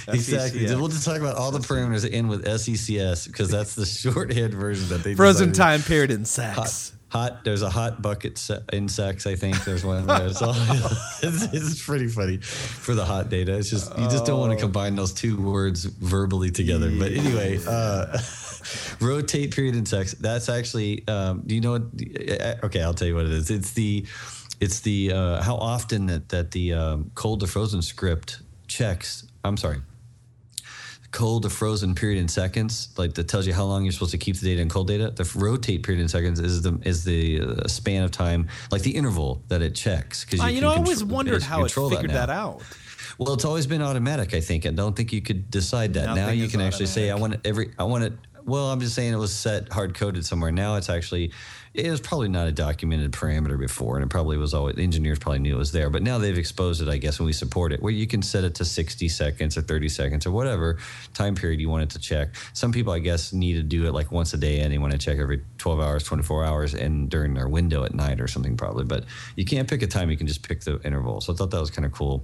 Exactly. 0.09 0.65
We'll 0.75 0.89
just 0.89 1.05
talk 1.05 1.17
about 1.19 1.37
all 1.37 1.51
the 1.51 1.59
parameters 1.59 2.01
that 2.01 2.13
end 2.13 2.29
with 2.29 2.45
SECS 2.45 3.27
because 3.27 3.49
that's 3.49 3.75
the 3.75 3.85
shorthand 4.11 4.53
version 4.53 4.89
that 4.89 5.03
they 5.03 5.15
Frozen 5.15 5.49
decided. 5.49 5.79
time 5.79 5.87
period 5.87 6.11
in 6.11 6.25
sex. 6.25 6.91
Hot. 7.13 7.43
There's 7.43 7.61
a 7.61 7.69
hot 7.69 8.01
bucket 8.01 8.39
se- 8.39 8.63
in 8.73 8.89
sex. 8.89 9.27
I 9.27 9.35
think 9.35 9.63
there's 9.63 9.85
one 9.85 10.07
there. 10.07 10.29
So 10.29 10.49
it's, 11.21 11.43
it's 11.53 11.85
pretty 11.85 12.07
funny 12.07 12.37
for 12.37 12.95
the 12.95 13.05
hot 13.05 13.29
data. 13.29 13.55
It's 13.55 13.69
just 13.69 13.95
you 13.97 14.05
just 14.05 14.25
don't 14.25 14.39
want 14.39 14.51
to 14.51 14.57
combine 14.57 14.95
those 14.95 15.13
two 15.13 15.39
words 15.39 15.85
verbally 15.85 16.49
together. 16.49 16.91
But 16.97 17.11
anyway, 17.11 17.59
uh, 17.65 18.17
rotate 18.99 19.55
period 19.55 19.75
in 19.75 19.85
sex. 19.85 20.13
That's 20.13 20.49
actually. 20.49 21.07
Um, 21.07 21.43
do 21.45 21.53
you 21.53 21.61
know 21.61 21.73
what? 21.73 21.83
Okay, 22.63 22.81
I'll 22.81 22.95
tell 22.95 23.07
you 23.07 23.15
what 23.15 23.25
it 23.25 23.31
is. 23.31 23.49
It's 23.49 23.71
the. 23.71 24.05
It's 24.59 24.79
the 24.79 25.11
uh, 25.11 25.41
how 25.41 25.55
often 25.55 26.05
that 26.07 26.29
that 26.29 26.51
the 26.51 26.73
um, 26.73 27.11
cold 27.15 27.41
to 27.41 27.47
frozen 27.47 27.81
script 27.81 28.41
checks. 28.67 29.25
I'm 29.43 29.57
sorry 29.57 29.81
cold 31.13 31.43
to 31.43 31.49
frozen 31.49 31.95
period 31.95 32.19
in 32.19 32.27
seconds, 32.27 32.89
like 32.97 33.13
that 33.13 33.29
tells 33.29 33.47
you 33.47 33.53
how 33.53 33.63
long 33.63 33.83
you're 33.83 33.93
supposed 33.93 34.11
to 34.11 34.17
keep 34.17 34.35
the 34.35 34.45
data 34.45 34.61
in 34.61 34.67
cold 34.67 34.87
data. 34.87 35.11
The 35.15 35.23
rotate 35.35 35.83
period 35.83 36.01
in 36.01 36.09
seconds 36.09 36.39
is 36.41 36.61
the 36.63 36.77
is 36.83 37.05
the 37.05 37.39
uh, 37.41 37.67
span 37.67 38.03
of 38.03 38.11
time, 38.11 38.49
like 38.71 38.81
the 38.81 38.91
interval 38.91 39.41
that 39.47 39.61
it 39.61 39.75
checks. 39.75 40.25
Because 40.25 40.41
Uh, 40.41 40.47
you 40.47 40.59
know, 40.59 40.71
I 40.71 40.75
always 40.75 41.03
wondered 41.03 41.43
how 41.43 41.63
it 41.63 41.71
figured 41.71 42.11
that, 42.11 42.27
now. 42.27 42.33
out. 42.33 42.61
Well, 43.17 43.33
it's 43.33 43.45
always 43.45 43.67
been 43.67 43.81
automatic. 43.81 44.33
I 44.33 44.41
think. 44.41 44.65
I 44.65 44.71
don't 44.71 44.95
think 44.95 45.13
you 45.13 45.21
could 45.21 45.49
decide 45.49 45.93
that. 45.93 46.15
now 46.15 46.29
you 46.29 46.47
can 46.49 46.59
actually 46.59 46.87
say, 46.87 47.09
"I 47.09 47.15
want 47.15 47.35
it 47.35 47.41
every. 47.45 47.71
I 47.77 47.83
want 47.83 48.03
it." 48.03 48.13
Well, 48.45 48.71
I'm 48.71 48.81
just 48.81 48.93
saying 48.93 49.13
it 49.13 49.17
was 49.17 49.33
set 49.33 49.71
hard 49.71 49.93
coded 49.93 50.25
somewhere. 50.25 50.51
Now 50.51 50.75
it's 50.75 50.89
actually. 50.89 51.31
It 51.73 51.89
was 51.89 52.01
probably 52.01 52.27
not 52.27 52.47
a 52.47 52.51
documented 52.51 53.13
parameter 53.13 53.57
before, 53.57 53.95
and 53.95 54.05
it 54.05 54.09
probably 54.09 54.37
was 54.37 54.53
always. 54.53 54.75
The 54.75 54.83
engineers 54.83 55.17
probably 55.17 55.39
knew 55.39 55.55
it 55.55 55.57
was 55.57 55.71
there, 55.71 55.89
but 55.89 56.03
now 56.03 56.19
they've 56.19 56.37
exposed 56.37 56.83
it. 56.83 56.87
I 56.87 56.97
guess 56.97 57.17
when 57.17 57.25
we 57.25 57.33
support 57.33 57.73
it, 57.73 57.81
where 57.81 57.91
you 57.91 58.05
can 58.05 58.21
set 58.21 58.43
it 58.43 58.53
to 58.55 58.65
60 58.65 59.09
seconds 59.09 59.57
or 59.57 59.61
30 59.63 59.89
seconds 59.89 60.27
or 60.27 60.31
whatever 60.31 60.77
time 61.15 61.33
period 61.33 61.59
you 61.59 61.69
want 61.69 61.81
it 61.81 61.89
to 61.91 61.99
check. 61.99 62.35
Some 62.53 62.71
people, 62.71 62.93
I 62.93 62.99
guess, 62.99 63.33
need 63.33 63.53
to 63.53 63.63
do 63.63 63.87
it 63.87 63.93
like 63.93 64.11
once 64.11 64.35
a 64.35 64.37
day, 64.37 64.59
and 64.59 64.71
they 64.71 64.77
want 64.77 64.91
to 64.91 64.99
check 64.99 65.17
every 65.17 65.41
12 65.57 65.79
hours, 65.79 66.03
24 66.03 66.45
hours, 66.45 66.73
and 66.75 67.09
during 67.09 67.33
their 67.33 67.47
window 67.47 67.83
at 67.83 67.95
night 67.95 68.21
or 68.21 68.27
something 68.27 68.55
probably. 68.55 68.83
But 68.83 69.05
you 69.35 69.43
can't 69.43 69.67
pick 69.67 69.81
a 69.81 69.87
time; 69.87 70.11
you 70.11 70.17
can 70.17 70.27
just 70.27 70.47
pick 70.47 70.61
the 70.61 70.79
interval. 70.81 71.21
So 71.21 71.33
I 71.33 71.35
thought 71.35 71.49
that 71.49 71.59
was 71.59 71.71
kind 71.71 71.87
of 71.87 71.91
cool, 71.91 72.23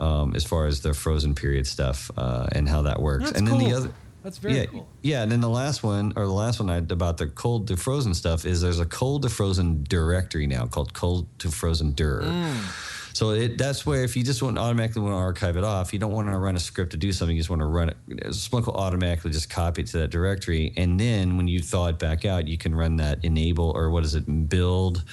um, 0.00 0.36
as 0.36 0.44
far 0.44 0.66
as 0.66 0.82
the 0.82 0.92
frozen 0.92 1.34
period 1.34 1.66
stuff 1.66 2.10
uh, 2.18 2.48
and 2.52 2.68
how 2.68 2.82
that 2.82 3.00
works. 3.00 3.24
That's 3.24 3.38
and 3.38 3.48
then 3.48 3.56
the 3.56 3.64
cool. 3.64 3.76
other. 3.76 3.92
That's 4.22 4.38
very 4.38 4.56
yeah, 4.56 4.66
cool. 4.66 4.88
Yeah, 5.02 5.22
and 5.22 5.32
then 5.32 5.40
the 5.40 5.48
last 5.48 5.82
one, 5.82 6.12
or 6.16 6.24
the 6.26 6.32
last 6.32 6.60
one 6.60 6.70
I, 6.70 6.76
about 6.76 7.18
the 7.18 7.26
cold 7.26 7.68
to 7.68 7.76
frozen 7.76 8.14
stuff 8.14 8.44
is 8.44 8.60
there's 8.60 8.80
a 8.80 8.86
cold 8.86 9.22
to 9.22 9.28
frozen 9.28 9.84
directory 9.88 10.46
now 10.46 10.66
called 10.66 10.94
cold 10.94 11.26
to 11.40 11.50
frozen 11.50 11.92
dir. 11.92 12.22
Mm. 12.22 12.88
So 13.14 13.30
it, 13.30 13.58
that's 13.58 13.84
where 13.84 14.04
if 14.04 14.16
you 14.16 14.22
just 14.22 14.42
want 14.42 14.56
automatically 14.58 15.02
want 15.02 15.12
to 15.12 15.18
archive 15.18 15.56
it 15.56 15.64
off, 15.64 15.92
you 15.92 15.98
don't 15.98 16.12
want 16.12 16.28
to 16.28 16.38
run 16.38 16.56
a 16.56 16.60
script 16.60 16.92
to 16.92 16.96
do 16.96 17.12
something. 17.12 17.36
You 17.36 17.40
just 17.42 17.50
want 17.50 17.60
to 17.60 17.66
run 17.66 17.90
it. 17.90 17.96
Splunk 18.28 18.66
will 18.66 18.76
automatically 18.76 19.32
just 19.32 19.50
copy 19.50 19.82
it 19.82 19.88
to 19.88 19.98
that 19.98 20.08
directory, 20.10 20.72
and 20.76 20.98
then 20.98 21.36
when 21.36 21.46
you 21.48 21.60
thaw 21.60 21.88
it 21.88 21.98
back 21.98 22.24
out, 22.24 22.48
you 22.48 22.56
can 22.56 22.74
run 22.74 22.96
that 22.96 23.24
enable 23.24 23.70
or 23.70 23.90
what 23.90 24.04
is 24.04 24.14
it 24.14 24.48
build. 24.48 25.04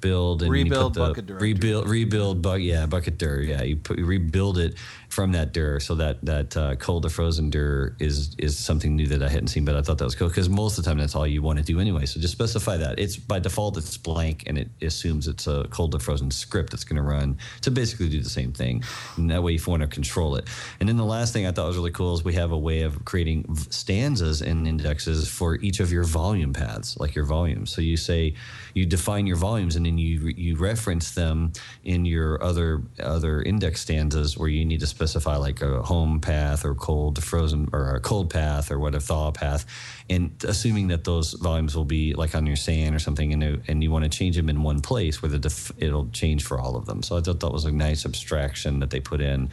Build 0.00 0.42
and 0.42 0.50
Rebuild 0.50 0.94
the 0.94 1.00
bucket 1.00 1.26
directory. 1.26 1.52
rebuild 1.52 1.88
rebuild 1.88 2.42
bu- 2.42 2.56
yeah 2.56 2.86
bucket 2.86 3.18
dir 3.18 3.40
yeah 3.40 3.62
you 3.62 3.76
put 3.76 4.00
you 4.00 4.04
rebuild 4.04 4.58
it 4.58 4.74
from 5.12 5.32
that 5.32 5.52
dir 5.52 5.78
so 5.78 5.94
that 5.94 6.24
that 6.24 6.56
uh, 6.56 6.74
cold 6.76 7.02
to 7.02 7.10
frozen 7.10 7.50
dir 7.50 7.94
is 8.00 8.34
is 8.38 8.56
something 8.56 8.96
new 8.96 9.06
that 9.06 9.22
I 9.22 9.28
hadn't 9.28 9.48
seen 9.48 9.62
but 9.62 9.76
I 9.76 9.82
thought 9.82 9.98
that 9.98 10.06
was 10.06 10.14
cool 10.14 10.28
because 10.28 10.48
most 10.48 10.78
of 10.78 10.84
the 10.84 10.90
time 10.90 10.96
that's 10.96 11.14
all 11.14 11.26
you 11.26 11.42
want 11.42 11.58
to 11.58 11.64
do 11.64 11.80
anyway 11.80 12.06
so 12.06 12.18
just 12.18 12.32
specify 12.32 12.78
that. 12.78 12.98
It's 12.98 13.18
by 13.18 13.38
default 13.38 13.76
it's 13.76 13.98
blank 13.98 14.44
and 14.46 14.56
it 14.56 14.70
assumes 14.80 15.28
it's 15.28 15.46
a 15.46 15.66
cold 15.68 15.92
to 15.92 15.98
frozen 15.98 16.30
script 16.30 16.70
that's 16.70 16.84
going 16.84 16.96
to 16.96 17.02
run 17.02 17.36
to 17.60 17.70
basically 17.70 18.08
do 18.08 18.22
the 18.22 18.30
same 18.30 18.54
thing 18.54 18.84
and 19.18 19.30
that 19.30 19.42
way 19.42 19.54
if 19.54 19.66
you 19.66 19.70
want 19.70 19.82
to 19.82 19.86
control 19.86 20.34
it. 20.36 20.48
And 20.80 20.88
then 20.88 20.96
the 20.96 21.04
last 21.04 21.34
thing 21.34 21.46
I 21.46 21.52
thought 21.52 21.66
was 21.66 21.76
really 21.76 21.90
cool 21.90 22.14
is 22.14 22.24
we 22.24 22.32
have 22.32 22.50
a 22.50 22.58
way 22.58 22.80
of 22.80 23.04
creating 23.04 23.54
stanzas 23.68 24.40
and 24.40 24.66
indexes 24.66 25.28
for 25.28 25.56
each 25.56 25.80
of 25.80 25.92
your 25.92 26.04
volume 26.04 26.54
paths 26.54 26.98
like 26.98 27.14
your 27.14 27.26
volumes. 27.26 27.70
So 27.70 27.82
you 27.82 27.98
say 27.98 28.32
you 28.72 28.86
define 28.86 29.26
your 29.26 29.36
volumes 29.36 29.76
and 29.76 29.84
then 29.84 29.98
you 29.98 30.32
you 30.34 30.56
reference 30.56 31.10
them 31.10 31.52
in 31.84 32.06
your 32.06 32.42
other 32.42 32.80
other 32.98 33.42
index 33.42 33.82
stanzas 33.82 34.38
where 34.38 34.48
you 34.48 34.64
need 34.64 34.80
to 34.80 34.86
specify 34.86 35.01
like 35.04 35.62
a 35.62 35.82
home 35.82 36.20
path 36.20 36.64
or 36.64 36.74
cold 36.74 37.16
to 37.16 37.22
frozen 37.22 37.68
or 37.72 37.94
a 37.94 38.00
cold 38.00 38.30
path 38.30 38.70
or 38.70 38.78
what 38.78 38.94
a 38.94 39.00
thaw 39.00 39.30
path. 39.30 39.66
And 40.08 40.32
assuming 40.46 40.88
that 40.88 41.04
those 41.04 41.32
volumes 41.32 41.76
will 41.76 41.84
be 41.84 42.14
like 42.14 42.34
on 42.34 42.46
your 42.46 42.56
SAN 42.56 42.94
or 42.94 42.98
something 42.98 43.32
and, 43.32 43.62
and 43.68 43.82
you 43.82 43.90
want 43.90 44.04
to 44.04 44.10
change 44.10 44.36
them 44.36 44.48
in 44.48 44.62
one 44.62 44.80
place 44.80 45.22
where 45.22 45.30
the 45.30 45.38
def- 45.38 45.72
it'll 45.78 46.08
change 46.08 46.44
for 46.44 46.60
all 46.60 46.76
of 46.76 46.86
them. 46.86 47.02
So 47.02 47.16
I 47.16 47.20
thought 47.20 47.40
that 47.40 47.52
was 47.52 47.64
a 47.64 47.72
nice 47.72 48.04
abstraction 48.04 48.80
that 48.80 48.90
they 48.90 49.00
put 49.00 49.20
in 49.20 49.50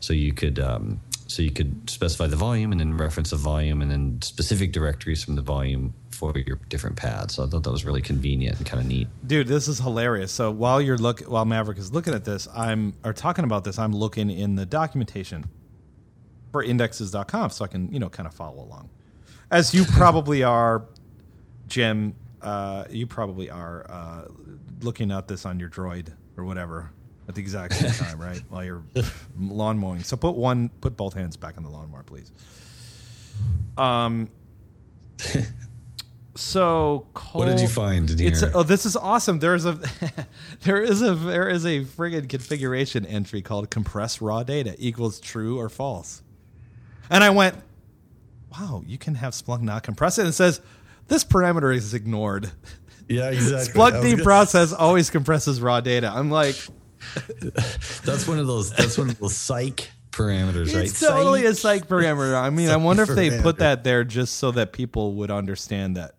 so 0.00 0.12
you 0.12 0.32
could 0.32 0.58
um, 0.58 1.00
so 1.34 1.42
you 1.42 1.50
could 1.50 1.90
specify 1.90 2.26
the 2.26 2.36
volume 2.36 2.70
and 2.70 2.80
then 2.80 2.96
reference 2.96 3.30
the 3.30 3.36
volume 3.36 3.82
and 3.82 3.90
then 3.90 4.22
specific 4.22 4.72
directories 4.72 5.24
from 5.24 5.34
the 5.34 5.42
volume 5.42 5.92
for 6.10 6.32
your 6.38 6.56
different 6.68 6.96
paths. 6.96 7.34
So 7.34 7.44
I 7.44 7.46
thought 7.48 7.64
that 7.64 7.70
was 7.70 7.84
really 7.84 8.02
convenient 8.02 8.58
and 8.58 8.66
kind 8.66 8.80
of 8.80 8.86
neat. 8.86 9.08
Dude, 9.26 9.48
this 9.48 9.66
is 9.66 9.80
hilarious. 9.80 10.30
So 10.30 10.50
while 10.50 10.80
you're 10.80 10.96
look 10.96 11.20
while 11.22 11.44
Maverick 11.44 11.78
is 11.78 11.92
looking 11.92 12.14
at 12.14 12.24
this, 12.24 12.46
I'm 12.54 12.94
or 13.04 13.12
talking 13.12 13.44
about 13.44 13.64
this, 13.64 13.78
I'm 13.78 13.92
looking 13.92 14.30
in 14.30 14.54
the 14.54 14.64
documentation 14.64 15.44
for 16.52 16.62
indexes.conf 16.62 17.52
so 17.52 17.64
I 17.64 17.68
can, 17.68 17.92
you 17.92 17.98
know, 17.98 18.08
kind 18.08 18.28
of 18.28 18.34
follow 18.34 18.62
along. 18.62 18.88
As 19.50 19.74
you 19.74 19.84
probably 19.92 20.44
are, 20.44 20.86
Jim, 21.66 22.14
uh, 22.42 22.84
you 22.90 23.06
probably 23.06 23.50
are 23.50 23.86
uh, 23.90 24.24
looking 24.82 25.10
at 25.10 25.26
this 25.26 25.44
on 25.44 25.58
your 25.58 25.68
droid 25.68 26.12
or 26.36 26.44
whatever 26.44 26.92
at 27.28 27.34
the 27.34 27.40
exact 27.40 27.74
same 27.74 27.90
time, 28.06 28.20
right? 28.20 28.40
While 28.48 28.64
you're 28.64 28.82
lawn 29.38 29.78
mowing. 29.78 30.02
So 30.02 30.16
put 30.16 30.34
one 30.36 30.68
put 30.80 30.96
both 30.96 31.14
hands 31.14 31.36
back 31.36 31.56
on 31.56 31.62
the 31.62 31.70
lawnmower, 31.70 32.02
please. 32.02 32.32
Um 33.76 34.28
so 36.34 37.06
What 37.32 37.46
did 37.46 37.60
you 37.60 37.68
find 37.68 38.08
here? 38.18 38.50
oh, 38.54 38.62
this 38.62 38.86
is 38.86 38.96
awesome. 38.96 39.38
There's 39.38 39.64
a 39.64 39.78
there 40.62 40.82
is 40.82 41.02
a 41.02 41.14
there 41.14 41.48
is 41.48 41.64
a 41.64 41.80
friggin' 41.80 42.28
configuration 42.28 43.06
entry 43.06 43.42
called 43.42 43.70
compress 43.70 44.20
raw 44.20 44.42
data 44.42 44.74
equals 44.78 45.20
true 45.20 45.58
or 45.58 45.68
false. 45.68 46.22
And 47.10 47.22
I 47.22 47.30
went, 47.30 47.56
wow, 48.50 48.82
you 48.86 48.98
can 48.98 49.14
have 49.16 49.34
Splunk 49.34 49.60
not 49.60 49.82
compress 49.82 50.18
it. 50.18 50.22
And 50.22 50.30
it 50.30 50.34
says 50.34 50.60
this 51.08 51.24
parameter 51.24 51.74
is 51.74 51.94
ignored. 51.94 52.50
yeah, 53.08 53.30
exactly. 53.30 53.80
splunkd 53.80 54.22
process 54.22 54.72
always 54.72 55.10
compresses 55.10 55.60
raw 55.60 55.80
data. 55.80 56.10
I'm 56.12 56.30
like, 56.30 56.56
That's 58.04 58.26
one 58.26 58.38
of 58.38 58.46
those. 58.46 58.72
That's 58.72 58.98
one 58.98 59.10
of 59.10 59.18
those 59.18 59.36
psych 59.36 59.90
parameters, 60.10 60.74
right? 60.74 60.90
totally 60.94 61.42
Psych. 61.42 61.52
a 61.52 61.54
psych 61.54 61.88
parameter. 61.88 62.34
I 62.40 62.50
mean, 62.50 62.68
I 62.70 62.76
wonder 62.76 63.02
if 63.02 63.10
they 63.10 63.40
put 63.40 63.58
that 63.58 63.84
there 63.84 64.04
just 64.04 64.36
so 64.36 64.50
that 64.52 64.72
people 64.72 65.14
would 65.14 65.30
understand 65.30 65.96
that 65.96 66.14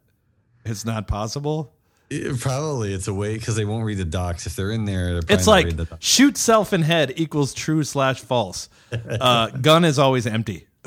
it's 0.66 0.86
not 0.86 1.08
possible. 1.08 1.72
It- 2.10 2.40
probably 2.40 2.94
it's 2.94 3.08
a 3.08 3.14
way 3.14 3.36
because 3.36 3.56
they 3.56 3.66
won't 3.66 3.84
read 3.86 3.98
the 3.98 4.06
docs 4.06 4.46
if 4.46 4.56
they're 4.56 4.72
in 4.72 4.86
there. 4.86 5.14
They're 5.14 5.22
probably 5.22 5.36
It's 5.36 5.48
like 5.48 5.88
shoot 6.00 6.38
self 6.38 6.72
in 6.74 6.84
head 6.84 7.14
equals 7.16 7.54
true 7.54 7.84
slash 7.84 8.20
false. 8.22 8.70
Uh, 8.92 9.48
gun 9.48 9.84
is 9.86 9.98
always 9.98 10.28
empty. 10.28 10.68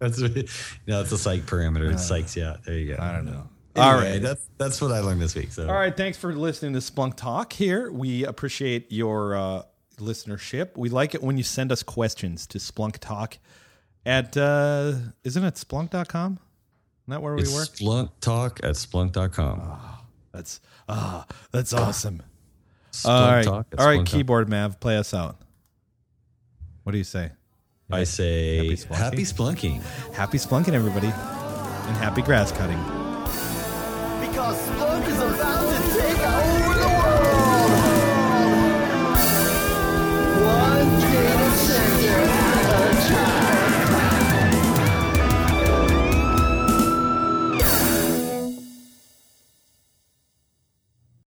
That's 0.00 0.18
no, 0.88 1.00
it's 1.02 1.12
a 1.12 1.18
psych 1.18 1.42
parameter. 1.42 1.92
It's 1.92 2.10
psychs 2.10 2.34
Yeah. 2.34 2.56
There 2.64 2.74
you 2.74 2.96
go. 2.96 3.02
I 3.02 3.12
don't 3.12 3.26
know. 3.26 3.48
Anyway, 3.76 3.88
All 3.88 4.00
right. 4.00 4.20
that's 4.20 4.48
that's 4.58 4.80
what 4.80 4.90
I 4.90 5.00
learned 5.00 5.22
this 5.22 5.34
week. 5.34 5.52
So 5.52 5.68
All 5.68 5.74
right. 5.74 5.96
Thanks 5.96 6.18
for 6.18 6.32
listening 6.34 6.72
to 6.72 6.80
Splunk 6.80 7.16
Talk 7.16 7.52
here. 7.52 7.90
We 7.92 8.24
appreciate 8.24 8.90
your 8.90 9.36
uh, 9.36 9.62
listenership. 9.98 10.76
We 10.76 10.88
like 10.88 11.14
it 11.14 11.22
when 11.22 11.36
you 11.36 11.44
send 11.44 11.70
us 11.70 11.82
questions 11.82 12.46
to 12.48 12.58
Splunk 12.58 12.98
Talk 12.98 13.38
at, 14.04 14.36
uh, 14.36 14.94
isn't 15.24 15.44
it 15.44 15.54
splunk.com? 15.54 16.32
Isn't 16.32 16.40
that 17.08 17.22
where 17.22 17.34
we 17.34 17.42
it's 17.42 17.54
work? 17.54 17.68
Splunk 17.68 18.10
Talk 18.20 18.60
at 18.62 18.74
Splunk.com. 18.74 19.78
That's, 20.32 20.60
ah, 20.88 21.26
that's 21.52 21.72
awesome. 21.72 22.22
Splunk 22.92 23.08
All 23.08 23.30
right. 23.32 23.44
Talk 23.44 23.66
at 23.72 23.78
All 23.78 23.86
right. 23.86 24.00
Splunk.com. 24.00 24.04
Keyboard 24.06 24.48
Mav, 24.48 24.80
play 24.80 24.96
us 24.96 25.14
out. 25.14 25.36
What 26.82 26.92
do 26.92 26.98
you 26.98 27.04
say? 27.04 27.30
I 27.92 28.04
say 28.04 28.56
Happy 28.56 28.76
Splunking? 28.76 28.94
happy 28.96 29.24
splunking. 29.24 30.14
Happy 30.14 30.38
Splunking, 30.38 30.74
everybody. 30.74 31.08
And 31.08 31.96
happy 31.96 32.22
grass 32.22 32.52
cutting. 32.52 32.99
Because 34.30 34.56
Splunk 34.68 35.08
is 35.08 35.18
about 35.18 35.69